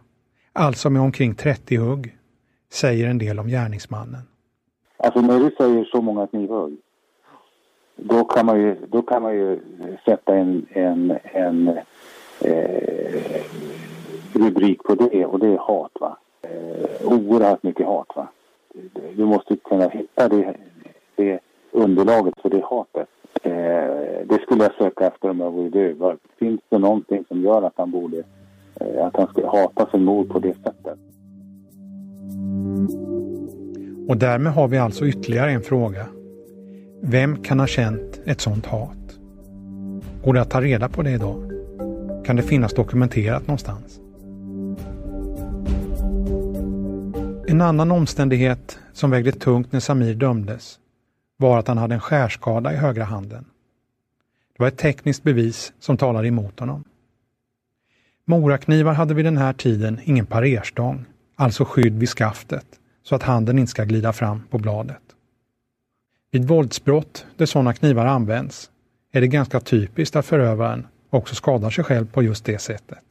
alltså 0.54 0.90
med 0.90 1.02
omkring 1.02 1.36
30 1.36 1.78
hugg, 1.78 2.18
säger 2.70 3.08
en 3.08 3.18
del 3.18 3.40
om 3.40 3.48
gärningsmannen. 3.48 4.22
Alltså 4.98 5.22
när 5.22 5.40
du 5.40 5.56
säger 5.58 5.84
så 5.84 6.02
många 6.02 6.28
knivhugg, 6.28 6.78
då 7.96 8.24
kan 8.24 8.46
man 8.46 8.62
ju, 8.62 8.76
då 8.88 9.02
kan 9.02 9.22
man 9.22 9.34
ju 9.34 9.60
sätta 10.06 10.36
en, 10.36 10.66
en, 10.70 11.18
en 11.24 11.68
eh, 12.40 13.44
rubrik 14.34 14.84
på 14.84 14.96
det 14.96 15.26
och 15.26 15.40
det 15.40 15.48
är 15.48 15.58
hat 15.58 15.92
va. 16.00 16.18
Eh, 16.42 17.08
oerhört 17.08 17.64
mycket 17.64 17.86
hat 17.86 18.08
va. 18.16 18.28
Du 19.16 19.26
måste 19.26 19.56
kunna 19.56 19.88
hitta 19.90 20.30
det, 20.30 20.56
det 21.16 21.40
underlaget 21.72 22.34
för 22.42 22.50
det 22.50 22.64
hatet. 22.70 23.10
Eh, 23.44 24.26
det 24.26 24.40
skulle 24.42 24.64
jag 24.64 24.74
söka 24.74 25.08
efter 25.08 25.30
om 25.30 25.40
jag 25.40 25.52
vore 25.52 25.70
du. 25.70 26.18
Finns 26.40 26.62
det 26.70 26.78
någonting 26.78 27.26
som 27.28 27.42
gör 27.42 27.62
att 27.62 27.74
han 27.76 27.92
borde, 27.92 28.24
att 29.02 29.16
han 29.16 29.28
skulle 29.28 29.48
hata 29.48 29.92
sin 29.92 30.04
mor 30.04 30.26
på 30.26 30.40
det 30.40 30.54
sättet? 30.54 31.00
Och 34.08 34.18
därmed 34.18 34.54
har 34.54 34.68
vi 34.68 34.78
alltså 34.78 35.06
ytterligare 35.06 35.52
en 35.52 35.62
fråga. 35.62 36.08
Vem 37.02 37.44
kan 37.44 37.60
ha 37.60 37.68
känt 37.68 38.22
ett 38.26 38.42
sådant 38.42 38.66
hat? 38.66 39.20
Går 40.24 40.34
det 40.34 40.42
att 40.42 40.50
ta 40.50 40.62
reda 40.62 40.90
på 40.90 41.02
det 41.02 41.12
idag? 41.12 41.52
Kan 42.26 42.36
det 42.36 42.44
finnas 42.44 42.74
dokumenterat 42.74 43.48
någonstans? 43.48 44.00
En 47.48 47.62
annan 47.62 47.92
omständighet 47.92 48.80
som 48.94 49.12
vägde 49.12 49.32
tungt 49.32 49.72
när 49.72 49.80
Samir 49.80 50.16
dömdes 50.16 50.80
var 51.38 51.60
att 51.60 51.68
han 51.68 51.78
hade 51.78 51.94
en 51.94 52.02
skärskada 52.02 52.74
i 52.74 52.76
högra 52.76 53.04
handen. 53.04 53.46
Det 54.58 54.64
var 54.64 54.68
ett 54.68 54.78
tekniskt 54.78 55.24
bevis 55.24 55.74
som 55.80 55.98
talade 55.98 56.28
emot 56.28 56.60
honom. 56.60 56.84
Moraknivar 58.26 58.94
hade 58.94 59.14
vid 59.14 59.26
den 59.26 59.38
här 59.38 59.54
tiden 59.54 60.00
ingen 60.04 60.26
parerstång, 60.26 61.06
alltså 61.36 61.66
skydd 61.66 62.00
vid 62.00 62.10
skaftet, 62.10 62.66
så 63.04 63.16
att 63.16 63.24
handen 63.24 63.60
inte 63.60 63.70
ska 63.70 63.84
glida 63.84 64.14
fram 64.14 64.44
på 64.50 64.58
bladet. 64.58 65.02
Vid 66.32 66.48
våldsbrott 66.48 67.26
där 67.38 67.46
sådana 67.46 67.74
knivar 67.74 68.06
används 68.06 68.72
är 69.12 69.22
det 69.22 69.28
ganska 69.28 69.60
typiskt 69.60 70.16
att 70.16 70.26
förövaren 70.26 70.88
också 71.10 71.36
skadar 71.36 71.70
sig 71.70 71.84
själv 71.84 72.06
på 72.12 72.24
just 72.24 72.46
det 72.46 72.60
sättet. 72.60 73.04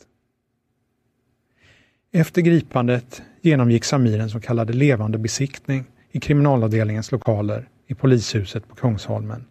Efter 2.13 2.43
gripandet 2.43 3.23
genomgick 3.41 3.85
Samir 3.85 4.19
en 4.19 4.31
så 4.31 4.41
kallad 4.41 4.75
levande 4.75 5.19
besiktning 5.19 5.85
i 6.11 6.21
kriminalavdelningens 6.21 7.13
lokaler 7.13 7.69
i 7.87 7.95
polishuset 7.95 8.69
på 8.69 8.75
Kungsholmen. 8.75 9.45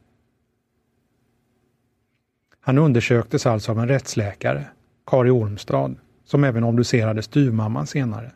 Han 2.60 2.78
undersöktes 2.78 3.45
alltså 3.45 3.71
av 3.71 3.80
en 3.80 3.88
rättsläkare, 3.88 4.65
Kari 5.12 5.30
Ormstad, 5.30 5.95
som 6.26 6.43
även 6.43 6.63
obducerade 6.63 7.21
styvmamman 7.21 7.88
senare. 7.88 8.32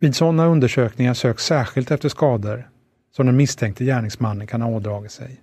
Vid 0.00 0.16
sådana 0.16 0.46
undersökningar 0.46 1.14
söks 1.14 1.44
särskilt 1.44 1.90
efter 1.90 2.08
skador 2.08 2.68
som 3.10 3.26
den 3.26 3.36
misstänkte 3.36 3.84
gärningsmannen 3.84 4.46
kan 4.46 4.62
ha 4.62 4.70
ådragit 4.70 5.12
sig. 5.12 5.40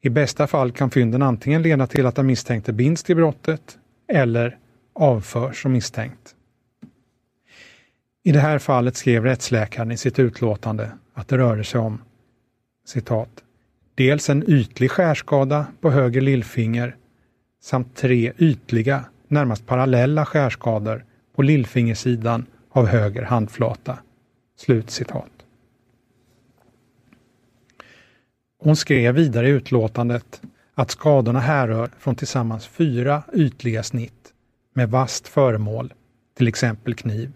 I 0.00 0.10
bästa 0.10 0.46
fall 0.46 0.72
kan 0.72 0.90
fynden 0.90 1.22
antingen 1.22 1.62
leda 1.62 1.86
till 1.86 2.06
att 2.06 2.16
den 2.16 2.26
misstänkte 2.26 2.72
binds 2.72 3.02
till 3.02 3.16
brottet 3.16 3.78
eller 4.08 4.58
avförs 4.92 5.62
som 5.62 5.72
misstänkt. 5.72 6.34
I 8.22 8.32
det 8.32 8.40
här 8.40 8.58
fallet 8.58 8.96
skrev 8.96 9.24
rättsläkaren 9.24 9.92
i 9.92 9.96
sitt 9.96 10.18
utlåtande 10.18 10.90
att 11.14 11.28
det 11.28 11.38
rörde 11.38 11.64
sig 11.64 11.80
om 11.80 12.02
citat, 12.86 13.44
dels 13.94 14.30
en 14.30 14.50
ytlig 14.50 14.90
skärskada 14.90 15.66
på 15.80 15.90
höger 15.90 16.20
lillfinger 16.20 16.96
samt 17.66 17.96
tre 17.96 18.32
ytliga, 18.38 19.04
närmast 19.28 19.66
parallella 19.66 20.26
skärskador 20.26 21.04
på 21.34 21.42
lillfingersidan 21.42 22.46
av 22.70 22.86
höger 22.86 23.22
handflata. 23.22 23.98
Slutcitat. 24.56 25.30
Hon 28.58 28.76
skrev 28.76 29.14
vidare 29.14 29.48
i 29.48 29.50
utlåtandet 29.50 30.40
att 30.74 30.90
skadorna 30.90 31.40
härrör 31.40 31.90
från 31.98 32.14
tillsammans 32.14 32.66
fyra 32.66 33.22
ytliga 33.32 33.82
snitt 33.82 34.32
med 34.72 34.90
vasst 34.90 35.28
föremål, 35.28 35.92
till 36.36 36.48
exempel 36.48 36.94
kniv. 36.94 37.32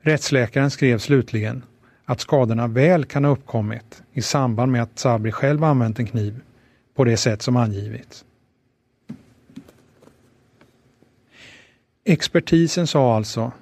Rättsläkaren 0.00 0.70
skrev 0.70 0.98
slutligen 0.98 1.62
att 2.04 2.20
skadorna 2.20 2.66
väl 2.66 3.04
kan 3.04 3.24
ha 3.24 3.32
uppkommit 3.32 4.02
i 4.12 4.22
samband 4.22 4.72
med 4.72 4.82
att 4.82 4.98
Sabri 4.98 5.32
själv 5.32 5.64
använt 5.64 5.98
en 5.98 6.06
kniv 6.06 6.40
på 6.94 7.04
det 7.04 7.16
sätt 7.16 7.42
som 7.42 7.56
angivits. 7.56 8.24
Expertisen 12.08 12.86
sa 12.86 13.16
alltså 13.16 13.52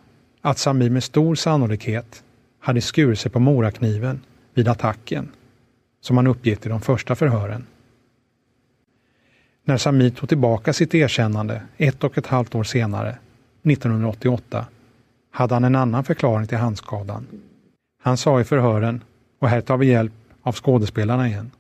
att 0.40 0.58
Samir 0.58 0.90
med 0.90 1.04
stor 1.04 1.34
sannolikhet 1.34 2.22
hade 2.60 2.80
skurit 2.80 3.18
sig 3.18 3.30
på 3.30 3.38
morakniven 3.38 4.20
vid 4.54 4.68
attacken, 4.68 5.28
som 6.00 6.16
han 6.16 6.26
uppgett 6.26 6.66
i 6.66 6.68
de 6.68 6.80
första 6.80 7.14
förhören. 7.14 7.66
När 9.64 9.76
Samir 9.76 10.10
tog 10.10 10.28
tillbaka 10.28 10.72
sitt 10.72 10.94
erkännande 10.94 11.62
ett 11.76 12.04
och 12.04 12.18
ett 12.18 12.26
halvt 12.26 12.54
år 12.54 12.64
senare, 12.64 13.18
1988, 13.62 14.66
hade 15.30 15.54
han 15.54 15.64
en 15.64 15.76
annan 15.76 16.04
förklaring 16.04 16.46
till 16.46 16.58
handskadan. 16.58 17.26
Han 18.02 18.16
sa 18.16 18.40
i 18.40 18.44
förhören, 18.44 19.02
och 19.38 19.48
här 19.48 19.60
tar 19.60 19.76
vi 19.76 19.86
hjälp 19.86 20.12
av 20.42 20.54
skådespelarna 20.54 21.28
igen. 21.28 21.50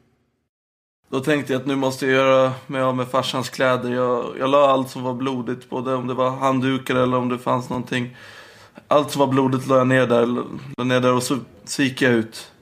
Då 1.14 1.20
tänkte 1.20 1.52
jag 1.52 1.60
att 1.60 1.66
nu 1.66 1.76
måste 1.76 2.06
jag 2.06 2.14
göra 2.14 2.52
mig 2.66 2.82
av 2.82 2.96
med 2.96 3.08
farsans 3.08 3.48
kläder. 3.48 3.90
Jag, 3.90 4.36
jag 4.38 4.50
la 4.50 4.70
allt 4.70 4.90
som 4.90 5.02
var 5.02 5.14
blodigt, 5.14 5.70
både 5.70 5.94
om 5.94 6.06
det 6.06 6.14
var 6.14 6.30
handdukar 6.30 6.94
eller 6.94 7.16
om 7.16 7.28
det 7.28 7.38
fanns 7.38 7.68
någonting. 7.68 8.16
Allt 8.88 9.10
som 9.10 9.20
var 9.20 9.26
blodigt 9.26 9.66
la 9.66 9.78
jag 9.78 9.86
ner 9.86 10.06
där, 10.06 10.26
la 10.76 10.84
ner 10.84 11.00
där 11.00 11.12
och 11.12 11.22
så, 11.22 11.38
så 11.64 11.82
gick 11.82 12.02
jag 12.02 12.12
ut. 12.12 12.52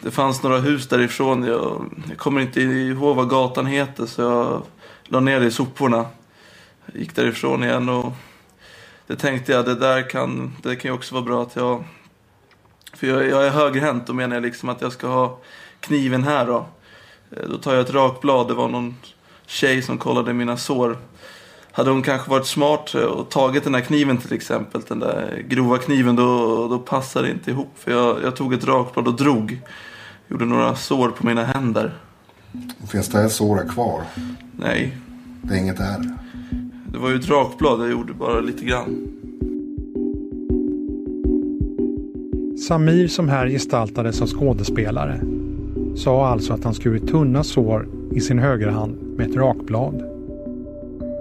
Det 0.00 0.10
fanns 0.10 0.42
några 0.42 0.58
hus 0.58 0.88
därifrån. 0.88 1.44
Jag, 1.44 1.90
jag 2.08 2.18
kommer 2.18 2.40
inte 2.40 2.60
ihåg 2.62 3.16
vad 3.16 3.28
gatan 3.28 3.66
heter 3.66 4.06
så 4.06 4.22
jag 4.22 4.62
la 5.04 5.20
ner 5.20 5.40
det 5.40 5.46
i 5.46 5.50
soporna. 5.50 6.06
Jag 6.86 7.00
gick 7.00 7.14
därifrån 7.14 7.64
igen 7.64 7.88
och 7.88 8.12
det 9.06 9.16
tänkte 9.16 9.52
jag, 9.52 9.64
det 9.64 9.74
där 9.74 10.10
kan, 10.10 10.56
det 10.62 10.76
kan 10.76 10.88
ju 10.90 10.94
också 10.94 11.14
vara 11.14 11.24
bra 11.24 11.42
att 11.42 11.56
jag... 11.56 11.84
För 12.92 13.06
jag, 13.06 13.28
jag 13.28 13.46
är 13.46 13.50
högerhänt, 13.50 14.06
då 14.06 14.12
menar 14.12 14.36
jag 14.36 14.42
liksom 14.42 14.68
att 14.68 14.80
jag 14.80 14.92
ska 14.92 15.06
ha 15.06 15.38
kniven 15.80 16.24
här 16.24 16.46
då. 16.46 16.66
Eh, 17.36 17.48
då 17.48 17.56
tar 17.56 17.74
jag 17.74 17.80
ett 17.80 17.94
rakblad, 17.94 18.48
det 18.48 18.54
var 18.54 18.68
någon 18.68 18.94
tjej 19.46 19.82
som 19.82 19.98
kollade 19.98 20.32
mina 20.32 20.56
sår. 20.56 20.98
Hade 21.72 21.90
hon 21.90 22.02
kanske 22.02 22.30
varit 22.30 22.46
smart 22.46 22.94
och 22.94 23.30
tagit 23.30 23.64
den 23.64 23.74
här 23.74 23.80
kniven 23.80 24.18
till 24.18 24.32
exempel, 24.32 24.80
den 24.88 24.98
där 24.98 25.44
grova 25.48 25.78
kniven, 25.78 26.16
då, 26.16 26.68
då 26.68 26.78
passade 26.78 27.26
det 27.26 27.32
inte 27.32 27.50
ihop. 27.50 27.72
För 27.76 27.90
jag, 27.90 28.22
jag 28.22 28.36
tog 28.36 28.54
ett 28.54 28.64
rakblad 28.64 29.08
och 29.08 29.16
drog. 29.16 29.60
Gjorde 30.28 30.44
några 30.44 30.76
sår 30.76 31.08
på 31.08 31.26
mina 31.26 31.44
händer. 31.44 31.94
Finns 32.90 33.08
det 33.08 33.28
såret 33.28 33.70
kvar? 33.70 34.02
Nej. 34.56 34.96
Det 35.42 35.54
är 35.54 35.58
inget 35.58 35.76
där? 35.76 36.16
Det 36.86 36.98
var 36.98 37.10
ju 37.10 37.16
ett 37.16 37.28
rakblad, 37.28 37.80
jag 37.80 37.90
gjorde 37.90 38.12
bara 38.12 38.40
lite 38.40 38.64
grann. 38.64 39.08
Samir 42.68 43.08
som 43.08 43.28
här 43.28 43.48
gestaltades 43.48 44.22
av 44.22 44.26
skådespelare 44.26 45.20
sa 45.96 46.26
alltså 46.26 46.52
att 46.52 46.64
han 46.64 46.74
skurit 46.74 47.08
tunna 47.08 47.44
sår 47.44 47.88
i 48.12 48.20
sin 48.20 48.38
högerhand 48.38 49.16
med 49.16 49.30
ett 49.30 49.36
rakblad. 49.36 50.02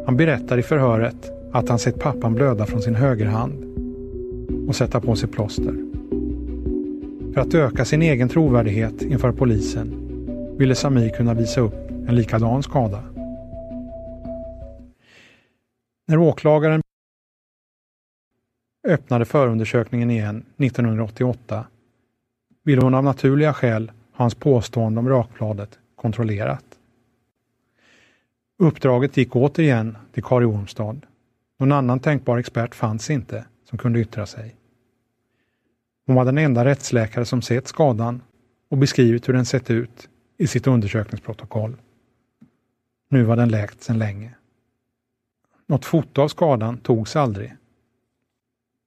Han 0.05 0.17
berättar 0.17 0.57
i 0.57 0.63
förhöret 0.63 1.31
att 1.51 1.69
han 1.69 1.79
sett 1.79 1.99
pappan 1.99 2.34
blöda 2.34 2.65
från 2.65 2.81
sin 2.81 2.95
högerhand 2.95 3.63
och 4.67 4.75
sätta 4.75 5.01
på 5.01 5.15
sig 5.15 5.29
plåster. 5.29 5.75
För 7.34 7.41
att 7.41 7.53
öka 7.53 7.86
sin 7.86 8.01
egen 8.01 8.29
trovärdighet 8.29 9.01
inför 9.01 9.31
polisen 9.31 9.93
ville 10.57 10.75
Samir 10.75 11.10
kunna 11.10 11.34
visa 11.34 11.62
upp 11.62 11.91
en 12.07 12.15
likadan 12.15 12.63
skada. 12.63 13.03
När 16.07 16.17
åklagaren 16.17 16.81
öppnade 18.88 19.25
förundersökningen 19.25 20.12
igen 20.12 20.45
1988 20.57 21.65
ville 22.63 22.81
hon 22.81 22.93
av 22.93 23.03
naturliga 23.03 23.53
skäl 23.53 23.91
hans 24.21 24.36
påstående 24.36 24.99
om 24.99 25.10
rakbladet 25.10 25.79
kontrollerat. 25.95 26.65
Uppdraget 28.57 29.17
gick 29.17 29.36
återigen 29.36 29.97
till 30.13 30.23
Kari 30.23 30.45
Ormstad. 30.45 31.01
Någon 31.60 31.71
annan 31.71 31.99
tänkbar 31.99 32.38
expert 32.38 32.75
fanns 32.75 33.10
inte 33.10 33.45
som 33.69 33.77
kunde 33.77 33.99
yttra 33.99 34.25
sig. 34.25 34.55
Hon 36.05 36.15
var 36.15 36.25
den 36.25 36.38
enda 36.38 36.65
rättsläkare 36.65 37.25
som 37.25 37.41
sett 37.41 37.67
skadan 37.67 38.21
och 38.69 38.77
beskrivit 38.77 39.29
hur 39.29 39.34
den 39.34 39.45
sett 39.45 39.71
ut 39.71 40.10
i 40.38 40.47
sitt 40.47 40.67
undersökningsprotokoll. 40.67 41.77
Nu 43.10 43.23
var 43.23 43.36
den 43.36 43.49
läkt 43.49 43.84
sedan 43.84 43.99
länge. 43.99 44.34
Något 45.67 45.86
foto 45.86 46.21
av 46.21 46.27
skadan 46.27 46.77
togs 46.77 47.15
aldrig. 47.15 47.53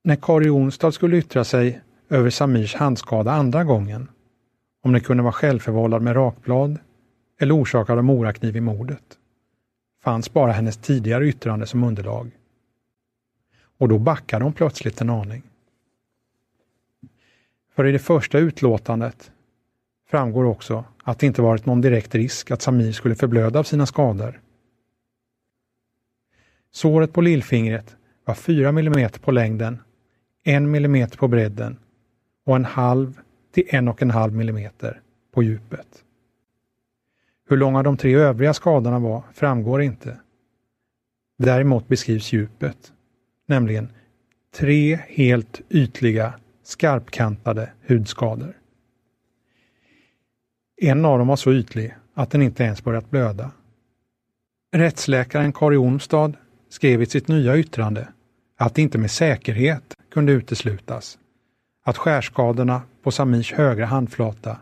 När 0.04 0.16
Kari 0.16 0.50
Onstad 0.50 0.92
skulle 0.92 1.16
yttra 1.16 1.44
sig 1.44 1.80
över 2.08 2.30
Samirs 2.30 2.74
handskada 2.74 3.32
andra 3.32 3.64
gången, 3.64 4.08
om 4.84 4.92
den 4.92 5.00
kunde 5.00 5.22
vara 5.22 5.32
självförvållad 5.32 6.02
med 6.02 6.16
rakblad 6.16 6.78
eller 7.38 7.56
orsakad 7.56 7.98
av 7.98 8.04
morakniv 8.04 8.56
i 8.56 8.60
mordet, 8.60 9.18
fanns 10.02 10.32
bara 10.32 10.52
hennes 10.52 10.76
tidigare 10.76 11.28
yttrande 11.28 11.66
som 11.66 11.84
underlag. 11.84 12.30
Och 13.78 13.88
då 13.88 13.98
backade 13.98 14.44
hon 14.44 14.52
plötsligt 14.52 15.00
en 15.00 15.10
aning. 15.10 15.42
För 17.74 17.86
i 17.86 17.92
det 17.92 17.98
första 17.98 18.38
utlåtandet 18.38 19.32
framgår 20.06 20.44
också 20.44 20.84
att 21.04 21.18
det 21.18 21.26
inte 21.26 21.42
varit 21.42 21.66
någon 21.66 21.80
direkt 21.80 22.14
risk 22.14 22.50
att 22.50 22.62
Samir 22.62 22.92
skulle 22.92 23.14
förblöda 23.14 23.58
av 23.58 23.64
sina 23.64 23.86
skador. 23.86 24.40
Såret 26.70 27.12
på 27.12 27.20
lillfingret 27.20 27.96
var 28.24 28.34
4 28.34 28.68
mm 28.68 29.10
på 29.20 29.30
längden, 29.30 29.78
1 30.44 30.56
mm 30.56 31.08
på 31.10 31.28
bredden 31.28 31.78
och 32.46 32.56
en 32.56 32.64
halv 32.64 33.20
till 33.54 33.64
en 33.68 33.88
och 33.88 34.02
en 34.02 34.10
halv 34.10 34.32
millimeter 34.32 35.00
på 35.32 35.42
djupet. 35.42 36.04
Hur 37.48 37.56
långa 37.56 37.82
de 37.82 37.96
tre 37.96 38.14
övriga 38.14 38.54
skadorna 38.54 38.98
var 38.98 39.22
framgår 39.32 39.82
inte. 39.82 40.16
Däremot 41.38 41.88
beskrivs 41.88 42.32
djupet, 42.32 42.92
nämligen 43.46 43.88
tre 44.54 44.98
helt 45.08 45.60
ytliga 45.68 46.34
skarpkantade 46.62 47.70
hudskador. 47.88 48.56
En 50.76 51.04
av 51.04 51.18
dem 51.18 51.28
var 51.28 51.36
så 51.36 51.52
ytlig 51.52 51.94
att 52.14 52.30
den 52.30 52.42
inte 52.42 52.64
ens 52.64 52.84
börjat 52.84 53.10
blöda. 53.10 53.50
Rättsläkaren 54.72 55.52
Kari 55.52 55.76
Ormstad 55.76 56.36
skrev 56.68 57.02
i 57.02 57.06
sitt 57.06 57.28
nya 57.28 57.56
yttrande 57.56 58.08
att 58.56 58.74
det 58.74 58.82
inte 58.82 58.98
med 58.98 59.10
säkerhet 59.10 59.94
kunde 60.10 60.32
uteslutas 60.32 61.18
att 61.84 61.98
skärskadorna 61.98 62.82
på 63.04 63.10
Samirs 63.10 63.52
högra 63.52 63.86
handflata 63.86 64.58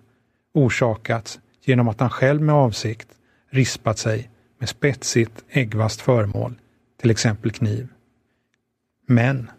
orsakats 0.54 1.40
genom 1.64 1.88
att 1.88 2.00
han 2.00 2.10
själv 2.10 2.42
med 2.42 2.54
avsikt 2.54 3.08
rispat 3.50 3.98
sig 3.98 4.30
med 4.58 4.68
spetsigt 4.68 5.44
äggvast 5.48 6.00
föremål, 6.00 6.54
till 7.00 7.10
exempel 7.10 7.50
kniv. 7.50 7.88
Men 9.06 9.50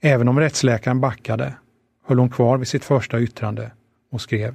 även 0.00 0.28
om 0.28 0.40
rättsläkaren 0.40 1.00
backade 1.00 1.54
höll 2.04 2.18
hon 2.18 2.30
kvar 2.30 2.58
vid 2.58 2.68
sitt 2.68 2.84
första 2.84 3.20
yttrande 3.20 3.70
och 4.10 4.20
skrev 4.20 4.54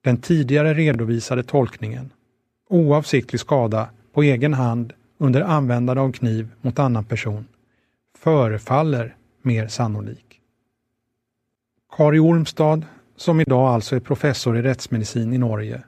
Den 0.00 0.16
tidigare 0.16 0.74
redovisade 0.74 1.42
tolkningen, 1.42 2.10
oavsiktlig 2.68 3.40
skada 3.40 3.90
på 4.12 4.22
egen 4.22 4.54
hand 4.54 4.92
under 5.18 5.40
användande 5.40 6.02
av 6.02 6.12
kniv 6.12 6.48
mot 6.60 6.78
annan 6.78 7.04
person, 7.04 7.46
förefaller 8.18 9.16
mer 9.42 9.68
sannolik. 9.68 10.33
Kari 11.96 12.18
Ormstad, 12.18 12.86
som 13.16 13.40
idag 13.40 13.68
alltså 13.68 13.96
är 13.96 14.00
professor 14.00 14.58
i 14.58 14.62
rättsmedicin 14.62 15.32
i 15.32 15.38
Norge, 15.38 15.82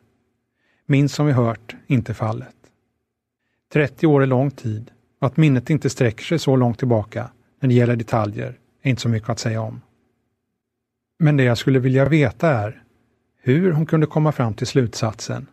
minns 0.86 1.14
som 1.14 1.26
vi 1.26 1.32
hört 1.32 1.76
inte 1.86 2.14
fallet. 2.14 2.54
30 3.72 4.06
år 4.06 4.22
är 4.22 4.26
lång 4.26 4.50
tid 4.50 4.90
och 5.20 5.26
att 5.26 5.36
minnet 5.36 5.70
inte 5.70 5.90
sträcker 5.90 6.24
sig 6.24 6.38
så 6.38 6.56
långt 6.56 6.78
tillbaka 6.78 7.30
när 7.60 7.68
det 7.68 7.74
gäller 7.74 7.96
detaljer 7.96 8.58
är 8.82 8.90
inte 8.90 9.02
så 9.02 9.08
mycket 9.08 9.28
att 9.28 9.38
säga 9.38 9.60
om. 9.60 9.80
Men 11.18 11.36
det 11.36 11.44
jag 11.44 11.58
skulle 11.58 11.78
vilja 11.78 12.08
veta 12.08 12.50
är 12.50 12.82
hur 13.42 13.72
hon 13.72 13.86
kunde 13.86 14.06
komma 14.06 14.32
fram 14.32 14.54
till 14.54 14.66
slutsatsen 14.66 15.46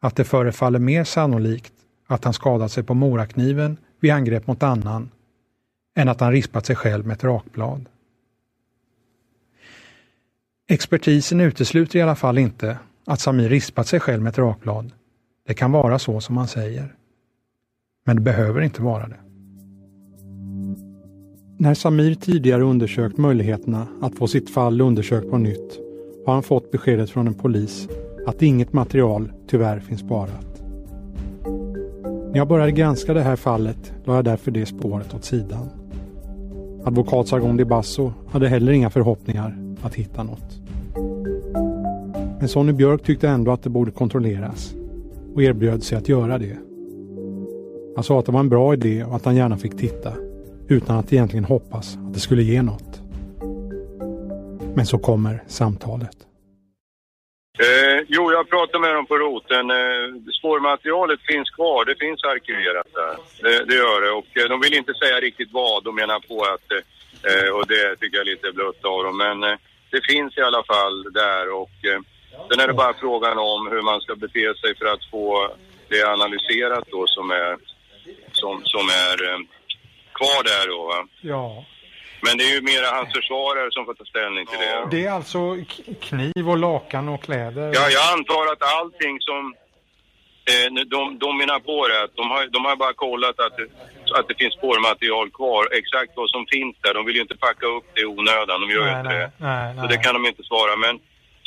att 0.00 0.16
det 0.16 0.24
förefaller 0.24 0.78
mer 0.78 1.04
sannolikt 1.04 1.74
att 2.06 2.24
han 2.24 2.34
skadat 2.34 2.72
sig 2.72 2.82
på 2.82 2.94
morakniven 2.94 3.76
vid 4.00 4.12
angrepp 4.12 4.46
mot 4.46 4.62
annan 4.62 5.10
än 5.96 6.08
att 6.08 6.20
han 6.20 6.32
rispat 6.32 6.66
sig 6.66 6.76
själv 6.76 7.06
med 7.06 7.14
ett 7.14 7.24
rakblad. 7.24 7.88
Expertisen 10.68 11.40
utesluter 11.40 11.98
i 11.98 12.02
alla 12.02 12.14
fall 12.14 12.38
inte 12.38 12.78
att 13.06 13.20
Samir 13.20 13.48
rispat 13.48 13.86
sig 13.86 14.00
själv 14.00 14.22
med 14.22 14.30
ett 14.30 14.38
rakblad. 14.38 14.92
Det 15.46 15.54
kan 15.54 15.72
vara 15.72 15.98
så 15.98 16.20
som 16.20 16.36
han 16.36 16.48
säger. 16.48 16.94
Men 18.06 18.16
det 18.16 18.22
behöver 18.22 18.60
inte 18.60 18.82
vara 18.82 19.08
det. 19.08 19.18
När 21.58 21.74
Samir 21.74 22.14
tidigare 22.14 22.62
undersökt 22.62 23.18
möjligheterna 23.18 23.86
att 24.02 24.18
få 24.18 24.26
sitt 24.26 24.50
fall 24.50 24.80
undersökt 24.80 25.30
på 25.30 25.38
nytt 25.38 25.78
har 26.26 26.34
han 26.34 26.42
fått 26.42 26.70
beskedet 26.70 27.10
från 27.10 27.26
en 27.26 27.34
polis 27.34 27.88
att 28.26 28.42
inget 28.42 28.72
material 28.72 29.32
tyvärr 29.48 29.80
finns 29.80 30.00
sparat. 30.00 30.62
När 32.30 32.36
jag 32.36 32.48
började 32.48 32.72
granska 32.72 33.14
det 33.14 33.22
här 33.22 33.36
fallet 33.36 33.92
la 34.04 34.14
jag 34.14 34.24
därför 34.24 34.50
det 34.50 34.66
spåret 34.66 35.14
åt 35.14 35.24
sidan. 35.24 35.81
Advokat 36.84 37.28
Sargon 37.28 37.56
De 37.56 37.64
Basso 37.64 38.12
hade 38.30 38.48
heller 38.48 38.72
inga 38.72 38.90
förhoppningar 38.90 39.58
att 39.82 39.94
hitta 39.94 40.22
något. 40.22 40.60
Men 42.38 42.48
Sonny 42.48 42.72
Björk 42.72 43.02
tyckte 43.02 43.28
ändå 43.28 43.52
att 43.52 43.62
det 43.62 43.70
borde 43.70 43.90
kontrolleras 43.90 44.74
och 45.34 45.42
erbjöd 45.42 45.82
sig 45.82 45.98
att 45.98 46.08
göra 46.08 46.38
det. 46.38 46.56
Han 47.94 48.04
sa 48.04 48.18
att 48.18 48.26
det 48.26 48.32
var 48.32 48.40
en 48.40 48.48
bra 48.48 48.74
idé 48.74 49.04
och 49.04 49.16
att 49.16 49.24
han 49.24 49.36
gärna 49.36 49.56
fick 49.56 49.76
titta 49.76 50.12
utan 50.68 50.98
att 50.98 51.12
egentligen 51.12 51.44
hoppas 51.44 51.98
att 52.06 52.14
det 52.14 52.20
skulle 52.20 52.42
ge 52.42 52.62
något. 52.62 53.02
Men 54.74 54.86
så 54.86 54.98
kommer 54.98 55.42
samtalet. 55.46 56.16
Eh, 57.58 58.04
jo, 58.08 58.32
jag 58.32 58.50
pratade 58.50 58.78
med 58.78 58.94
dem 58.94 59.06
på 59.06 59.18
roten. 59.18 59.70
Eh, 59.70 60.06
spårmaterialet 60.38 61.20
finns 61.22 61.50
kvar, 61.50 61.84
det 61.84 61.96
finns 61.98 62.24
arkiverat 62.24 62.86
där. 62.94 63.16
Det, 63.42 63.64
det 63.64 63.74
gör 63.74 64.00
det 64.00 64.10
och 64.10 64.36
eh, 64.38 64.48
de 64.48 64.60
vill 64.60 64.74
inte 64.74 64.94
säga 64.94 65.20
riktigt 65.20 65.52
vad. 65.52 65.84
De 65.84 65.94
menar 65.94 66.20
på 66.20 66.42
att, 66.42 66.70
eh, 67.30 67.50
och 67.56 67.66
det 67.66 67.96
tycker 67.96 68.16
jag 68.16 68.26
är 68.26 68.32
lite 68.34 68.52
blött 68.52 68.84
av 68.84 69.04
dem, 69.04 69.16
men 69.16 69.42
eh, 69.42 69.58
det 69.90 70.00
finns 70.10 70.38
i 70.38 70.40
alla 70.40 70.62
fall 70.62 71.02
där 71.02 71.52
och 71.52 71.76
eh, 71.90 72.00
sen 72.48 72.60
är 72.60 72.66
det 72.66 72.72
bara 72.74 72.94
frågan 72.94 73.38
om 73.38 73.68
hur 73.70 73.82
man 73.82 74.00
ska 74.00 74.14
bete 74.14 74.54
sig 74.54 74.76
för 74.78 74.86
att 74.86 75.04
få 75.10 75.50
det 75.88 76.02
analyserat 76.02 76.84
då 76.90 77.06
som 77.06 77.30
är, 77.30 77.56
som, 78.32 78.62
som 78.64 78.86
är 78.88 79.16
eh, 79.30 79.38
kvar 80.12 80.42
där 80.44 80.68
då 80.68 80.86
va. 80.86 81.06
Ja. 81.20 81.64
Men 82.24 82.38
det 82.38 82.44
är 82.44 82.54
ju 82.54 82.60
mera 82.72 82.86
hans 82.96 83.12
försvarare 83.18 83.68
som 83.70 83.84
får 83.86 83.94
ta 83.94 84.04
ställning 84.04 84.46
till 84.46 84.58
det. 84.58 84.88
Det 84.90 85.06
är 85.06 85.12
alltså 85.18 85.40
kniv 86.00 86.44
och 86.52 86.58
lakan 86.58 87.08
och 87.08 87.22
kläder? 87.22 87.66
Ja, 87.74 87.84
jag 87.96 88.04
antar 88.16 88.42
att 88.52 88.62
allting 88.78 89.14
som 89.20 89.42
eh, 90.50 90.66
de, 90.94 91.18
de 91.24 91.30
menar 91.42 91.58
på 91.70 91.88
det, 91.88 91.98
att 92.04 92.14
de 92.20 92.24
har, 92.30 92.46
de 92.56 92.64
har 92.64 92.76
bara 92.76 92.94
kollat 93.06 93.36
att 93.46 93.56
det, 93.58 93.66
att 94.18 94.28
det 94.28 94.34
finns 94.40 94.54
spårmaterial 94.54 95.30
kvar. 95.30 95.62
Exakt 95.80 96.12
vad 96.16 96.28
som 96.34 96.42
finns 96.54 96.76
där. 96.84 96.94
De 96.94 97.06
vill 97.06 97.16
ju 97.18 97.22
inte 97.22 97.36
packa 97.46 97.66
upp 97.66 97.86
det 97.94 98.00
i 98.00 98.06
onödan, 98.06 98.60
de 98.60 98.66
gör 98.74 98.86
ju 98.90 98.94
inte 98.98 99.14
det. 99.20 99.30
Nej, 99.36 99.76
Så 99.80 99.86
det 99.92 99.98
kan 100.04 100.14
de 100.14 100.26
inte 100.26 100.42
svara. 100.42 100.76
Men 100.76 100.94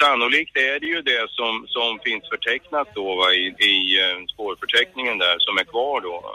sannolikt 0.03 0.57
är 0.57 0.79
det 0.79 0.89
ju 0.95 1.01
det 1.01 1.25
som, 1.29 1.53
som 1.75 1.99
finns 2.05 2.23
förtecknat 2.33 2.87
då 2.95 3.15
va, 3.15 3.27
i, 3.33 3.45
i 3.73 3.77
eh, 4.03 4.17
spårförteckningen 4.33 5.17
där 5.17 5.35
som 5.39 5.57
är 5.57 5.63
kvar 5.63 6.01
då. 6.01 6.13
Va. 6.25 6.33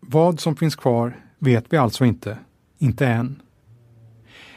Vad 0.00 0.40
som 0.40 0.56
finns 0.56 0.76
kvar 0.76 1.06
vet 1.38 1.64
vi 1.70 1.76
alltså 1.76 2.04
inte. 2.04 2.38
Inte 2.84 3.06
än. 3.06 3.42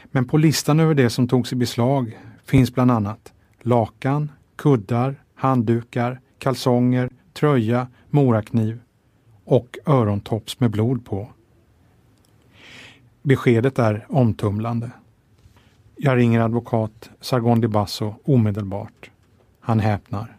Men 0.04 0.24
på 0.24 0.36
listan 0.36 0.80
över 0.80 0.94
det 0.94 1.10
som 1.10 1.28
togs 1.28 1.52
i 1.52 1.56
beslag 1.56 2.18
finns 2.44 2.74
bland 2.74 2.90
annat 2.90 3.32
lakan, 3.62 4.32
kuddar, 4.56 5.14
handdukar, 5.34 6.20
kalsonger, 6.38 7.10
tröja, 7.32 7.88
morakniv 8.10 8.80
och 9.44 9.78
örontops 9.86 10.60
med 10.60 10.70
blod 10.70 11.04
på. 11.04 11.28
Beskedet 13.22 13.78
är 13.78 14.06
omtumlande. 14.08 14.90
Jag 15.96 16.16
ringer 16.16 16.40
advokat 16.40 17.10
Sargon 17.20 17.60
Di 17.60 17.68
Basso 17.68 18.14
omedelbart. 18.24 19.10
Han 19.60 19.80
häpnar. 19.80 20.36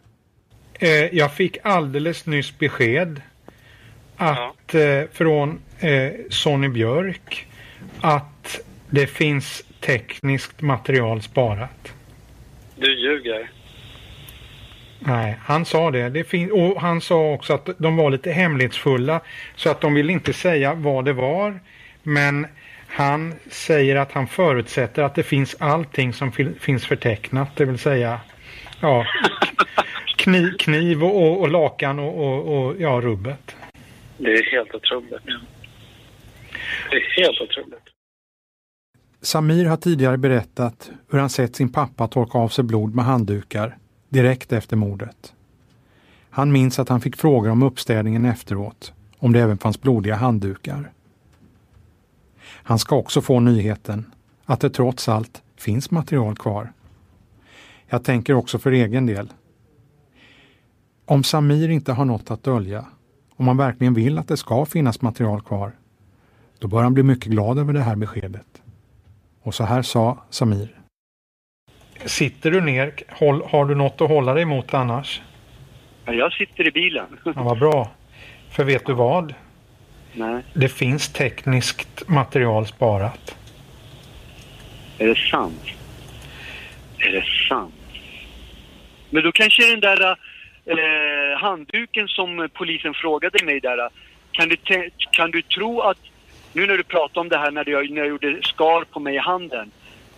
Eh, 0.72 0.88
jag 0.88 1.34
fick 1.34 1.58
alldeles 1.62 2.26
nyss 2.26 2.58
besked 2.58 3.22
att 4.16 4.74
eh, 4.74 5.02
från 5.12 5.58
eh, 5.78 6.12
Sonny 6.30 6.68
Björk 6.68 7.46
att 8.00 8.60
det 8.90 9.06
finns 9.06 9.62
tekniskt 9.80 10.60
material 10.60 11.22
sparat. 11.22 11.92
Du 12.76 13.00
ljuger. 13.00 13.50
Nej, 14.98 15.36
han 15.44 15.64
sa 15.64 15.90
det. 15.90 16.08
det 16.08 16.24
fin- 16.24 16.52
och 16.52 16.80
han 16.80 17.00
sa 17.00 17.32
också 17.32 17.52
att 17.54 17.68
de 17.78 17.96
var 17.96 18.10
lite 18.10 18.32
hemlighetsfulla 18.32 19.20
så 19.56 19.70
att 19.70 19.80
de 19.80 19.94
vill 19.94 20.10
inte 20.10 20.32
säga 20.32 20.74
vad 20.74 21.04
det 21.04 21.12
var. 21.12 21.60
Men 22.02 22.46
han 22.88 23.34
säger 23.50 23.96
att 23.96 24.12
han 24.12 24.26
förutsätter 24.26 25.02
att 25.02 25.14
det 25.14 25.22
finns 25.22 25.56
allting 25.58 26.12
som 26.12 26.32
fin- 26.32 26.56
finns 26.60 26.86
förtecknat, 26.86 27.56
det 27.56 27.64
vill 27.64 27.78
säga 27.78 28.20
Ja. 28.80 29.06
Kniv, 30.16 30.50
kniv 30.58 31.04
och, 31.04 31.22
och, 31.22 31.40
och 31.40 31.48
lakan 31.48 31.98
och, 31.98 32.64
och, 32.66 32.74
ja, 32.78 33.00
rubbet. 33.02 33.56
Det 34.18 34.30
är 34.32 34.50
helt 34.50 34.74
otroligt. 34.74 35.22
Det 36.90 36.96
är 36.96 37.24
helt 37.24 37.40
otroligt. 37.40 37.84
Samir 39.22 39.64
har 39.64 39.76
tidigare 39.76 40.18
berättat 40.18 40.90
hur 41.10 41.18
han 41.18 41.30
sett 41.30 41.56
sin 41.56 41.72
pappa 41.72 42.08
torka 42.08 42.38
av 42.38 42.48
sig 42.48 42.64
blod 42.64 42.94
med 42.94 43.04
handdukar 43.04 43.78
direkt 44.08 44.52
efter 44.52 44.76
mordet. 44.76 45.34
Han 46.30 46.52
minns 46.52 46.78
att 46.78 46.88
han 46.88 47.00
fick 47.00 47.16
frågor 47.16 47.50
om 47.50 47.62
uppstädningen 47.62 48.24
efteråt, 48.24 48.92
om 49.18 49.32
det 49.32 49.40
även 49.40 49.58
fanns 49.58 49.80
blodiga 49.80 50.14
handdukar. 50.14 50.92
Han 52.42 52.78
ska 52.78 52.96
också 52.96 53.20
få 53.20 53.40
nyheten 53.40 54.12
att 54.44 54.60
det 54.60 54.70
trots 54.70 55.08
allt 55.08 55.42
finns 55.56 55.90
material 55.90 56.36
kvar. 56.36 56.72
Jag 57.86 58.04
tänker 58.04 58.34
också 58.34 58.58
för 58.58 58.72
egen 58.72 59.06
del. 59.06 59.32
Om 61.04 61.24
Samir 61.24 61.68
inte 61.68 61.92
har 61.92 62.04
något 62.04 62.30
att 62.30 62.42
dölja, 62.42 62.86
om 63.36 63.48
han 63.48 63.56
verkligen 63.56 63.94
vill 63.94 64.18
att 64.18 64.28
det 64.28 64.36
ska 64.36 64.64
finnas 64.64 65.02
material 65.02 65.42
kvar, 65.42 65.72
då 66.60 66.68
bör 66.68 66.82
han 66.82 66.94
bli 66.94 67.02
mycket 67.02 67.26
glad 67.26 67.58
över 67.58 67.72
det 67.72 67.80
här 67.80 67.96
beskedet. 67.96 68.62
Och 69.42 69.54
så 69.54 69.64
här 69.64 69.82
sa 69.82 70.24
Samir. 70.30 70.68
Sitter 72.04 72.50
du 72.50 72.60
ner? 72.60 72.92
Håll, 73.08 73.42
har 73.46 73.64
du 73.64 73.74
något 73.74 74.00
att 74.00 74.08
hålla 74.08 74.34
dig 74.34 74.44
mot 74.44 74.74
annars? 74.74 75.20
Ja, 76.04 76.12
jag 76.12 76.32
sitter 76.32 76.68
i 76.68 76.70
bilen. 76.70 77.18
Ja, 77.24 77.32
vad 77.42 77.58
bra. 77.58 77.90
För 78.50 78.64
vet 78.64 78.86
du 78.86 78.92
vad? 78.92 79.34
Nej. 80.12 80.42
Det 80.54 80.68
finns 80.68 81.12
tekniskt 81.12 82.08
material 82.08 82.66
sparat. 82.66 83.36
Är 84.98 85.06
det 85.06 85.18
sant? 85.18 85.62
Är 86.98 87.12
det 87.12 87.24
sant? 87.48 87.74
Men 89.10 89.22
då 89.22 89.32
kanske 89.32 89.70
den 89.70 89.80
där 89.80 90.16
eh, 90.64 91.38
handduken 91.38 92.08
som 92.08 92.48
polisen 92.54 92.94
frågade 92.94 93.44
mig 93.44 93.60
där. 93.60 93.88
Kan 94.32 94.48
du, 94.48 94.56
kan 95.12 95.30
du 95.30 95.42
tro 95.42 95.80
att, 95.80 95.98
nu 96.52 96.66
när 96.66 96.76
du 96.76 96.82
pratar 96.82 97.20
om 97.20 97.28
det 97.28 97.38
här 97.38 97.50
när 97.50 97.68
jag, 97.68 97.90
när 97.90 97.98
jag 97.98 98.08
gjorde 98.08 98.42
skar 98.42 98.84
på 98.84 99.00
mig 99.00 99.14
i 99.14 99.18
handen. 99.18 99.70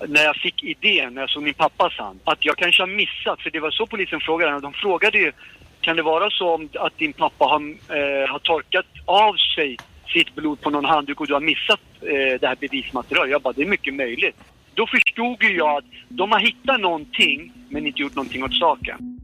När 0.09 0.25
jag 0.25 0.37
fick 0.37 0.65
idén, 0.65 1.15
när 1.15 1.21
jag 1.21 1.31
såg 1.31 1.43
min 1.43 1.55
pappas 1.55 1.93
hand. 1.99 2.21
Att 2.25 2.45
jag 2.45 2.57
kanske 2.57 2.83
har 2.83 2.87
missat, 2.87 3.41
för 3.43 3.51
det 3.51 3.61
var 3.61 3.71
så 3.71 3.87
polisen 3.87 4.21
frågade. 4.21 4.61
De 4.61 4.73
frågade 4.73 5.19
ju, 5.19 5.33
kan 5.81 5.97
det 5.97 6.03
vara 6.03 6.31
så 6.31 6.55
om 6.55 6.69
att 6.75 6.99
din 6.99 7.13
pappa 7.13 7.45
har, 7.45 7.61
eh, 7.61 8.29
har 8.29 8.39
torkat 8.39 8.87
av 9.05 9.35
sig 9.55 9.77
sitt 10.13 10.35
blod 10.35 10.61
på 10.61 10.71
någon 10.71 10.85
handduk 10.85 11.21
och 11.21 11.27
du 11.27 11.35
har 11.35 11.41
missat 11.41 11.81
eh, 12.01 12.41
det 12.41 12.47
här 12.47 12.57
bevismaterialet? 12.61 13.31
Jag 13.31 13.43
bara, 13.43 13.53
det 13.53 13.63
är 13.63 13.67
mycket 13.67 13.95
möjligt. 13.95 14.37
Då 14.75 14.87
förstod 14.87 15.43
ju 15.43 15.57
jag 15.57 15.77
att 15.77 15.85
de 16.09 16.33
har 16.33 16.41
hittat 16.41 16.81
någonting 16.81 17.53
men 17.69 17.87
inte 17.87 18.03
gjort 18.03 18.15
någonting 18.15 18.45
åt 18.45 18.55
saken. 18.55 19.19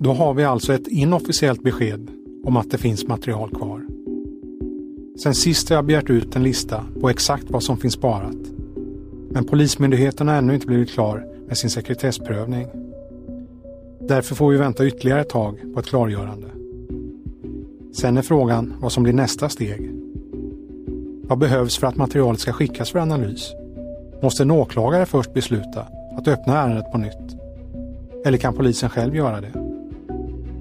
Då 0.00 0.12
har 0.12 0.34
vi 0.34 0.44
alltså 0.44 0.72
ett 0.72 0.88
inofficiellt 0.88 1.62
besked 1.62 2.10
om 2.44 2.56
att 2.56 2.70
det 2.70 2.78
finns 2.78 3.08
material 3.08 3.50
kvar. 3.50 3.91
Sen 5.22 5.34
sist 5.34 5.68
har 5.68 5.76
jag 5.76 5.84
begärt 5.84 6.10
ut 6.10 6.36
en 6.36 6.42
lista 6.42 6.84
på 7.00 7.10
exakt 7.10 7.50
vad 7.50 7.62
som 7.62 7.76
finns 7.76 7.94
sparat. 7.94 8.36
Men 9.30 9.44
Polismyndigheten 9.44 10.28
har 10.28 10.34
ännu 10.34 10.54
inte 10.54 10.66
blivit 10.66 10.90
klar 10.90 11.26
med 11.46 11.58
sin 11.58 11.70
sekretessprövning. 11.70 12.66
Därför 14.00 14.34
får 14.34 14.50
vi 14.50 14.56
vänta 14.56 14.86
ytterligare 14.86 15.20
ett 15.20 15.28
tag 15.28 15.58
på 15.74 15.80
ett 15.80 15.86
klargörande. 15.86 16.46
Sen 17.94 18.16
är 18.16 18.22
frågan 18.22 18.74
vad 18.80 18.92
som 18.92 19.02
blir 19.02 19.12
nästa 19.12 19.48
steg. 19.48 19.90
Vad 21.22 21.38
behövs 21.38 21.78
för 21.78 21.86
att 21.86 21.96
materialet 21.96 22.40
ska 22.40 22.52
skickas 22.52 22.90
för 22.90 22.98
analys? 22.98 23.52
Måste 24.22 24.42
en 24.42 24.50
åklagare 24.50 25.06
först 25.06 25.34
besluta 25.34 25.86
att 26.16 26.28
öppna 26.28 26.62
ärendet 26.62 26.92
på 26.92 26.98
nytt? 26.98 27.36
Eller 28.24 28.38
kan 28.38 28.54
polisen 28.54 28.90
själv 28.90 29.16
göra 29.16 29.40
det? 29.40 29.52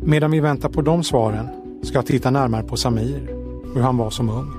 Medan 0.04 0.32
vi 0.32 0.40
väntar 0.40 0.70
på 0.70 0.82
de 0.82 1.04
svaren 1.04 1.48
ska 1.84 1.98
jag 1.98 2.06
titta 2.06 2.32
närmare 2.32 2.64
på 2.64 2.78
Samir, 2.78 3.41
hur 3.74 3.82
han 3.82 3.98
var 3.98 4.10
som 4.10 4.30
ung. 4.30 4.52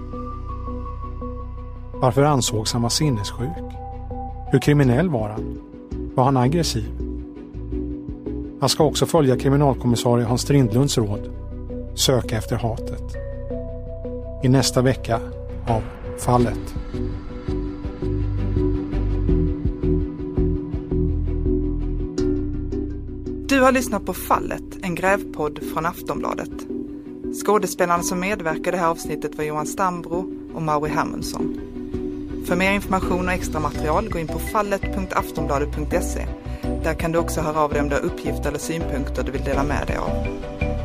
Varför 1.93 2.23
ansågs 2.23 2.73
han 2.73 2.83
vara 2.83 2.91
sinnessjuk? 2.91 3.73
Hur 4.51 4.59
kriminell 4.59 5.09
var 5.09 5.29
han? 5.29 5.59
Var 6.15 6.25
han 6.25 6.37
aggressiv? 6.37 6.91
Han 8.61 8.69
ska 8.69 8.85
också 8.85 9.07
följa 9.07 9.39
kriminalkommissarie 9.39 10.25
Hans 10.25 10.41
Strindlunds 10.41 10.99
råd. 10.99 11.31
Söka 11.95 12.37
efter 12.37 12.57
hatet. 12.57 13.17
I 14.43 14.49
nästa 14.49 14.83
vecka 14.83 15.21
av 15.67 15.83
Fallet. 16.19 16.75
Du 23.49 23.61
har 23.61 23.73
lyssnat 23.73 24.07
på 24.07 24.13
Fallet, 24.13 24.63
en 24.83 24.95
grävpodd 24.95 25.59
från 25.75 25.87
Aftonbladet. 25.87 26.72
Skådespelarna 27.35 28.03
som 28.03 28.21
medverkar 28.21 28.69
i 28.69 28.71
det 28.71 28.77
här 28.77 28.89
avsnittet 28.89 29.35
var 29.35 29.45
Johan 29.45 29.67
Stambro 29.67 30.27
och 30.55 30.63
Mauri 30.63 30.91
Hermundsson. 30.91 31.61
För 32.47 32.57
mer 32.57 32.73
information 32.73 33.27
och 33.29 33.33
extra 33.33 33.61
material 33.61 34.09
gå 34.09 34.19
in 34.19 34.27
på 34.27 34.39
fallet.aftonbladet.se. 34.39 36.27
Där 36.85 36.95
kan 36.95 37.13
du 37.13 37.19
också 37.19 37.41
höra 37.41 37.61
av 37.61 37.73
dig 37.73 37.83
om 37.83 37.89
du 37.89 37.95
har 37.95 38.03
uppgifter 38.03 38.49
eller 38.49 38.59
synpunkter 38.59 39.23
du 39.23 39.33
vill 39.33 39.45
dela 39.45 39.63
med 39.63 39.87
dig 39.87 39.97
av. 39.97 40.27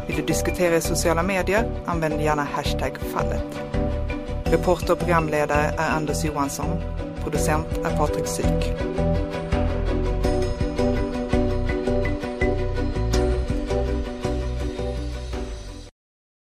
Vill 0.07 0.15
du 0.15 0.21
diskutera 0.21 0.75
i 0.75 0.81
sociala 0.81 1.23
medier? 1.23 1.83
Använd 1.85 2.21
gärna 2.21 2.43
hashtag 2.43 2.97
fallet. 3.13 3.59
Reporter 4.45 4.93
och 4.93 4.99
programledare 4.99 5.73
är 5.77 5.89
Anders 5.89 6.25
Johansson. 6.25 6.81
Producent 7.23 7.67
är 7.85 7.97
Patrik 7.97 8.27
Syk. 8.27 8.73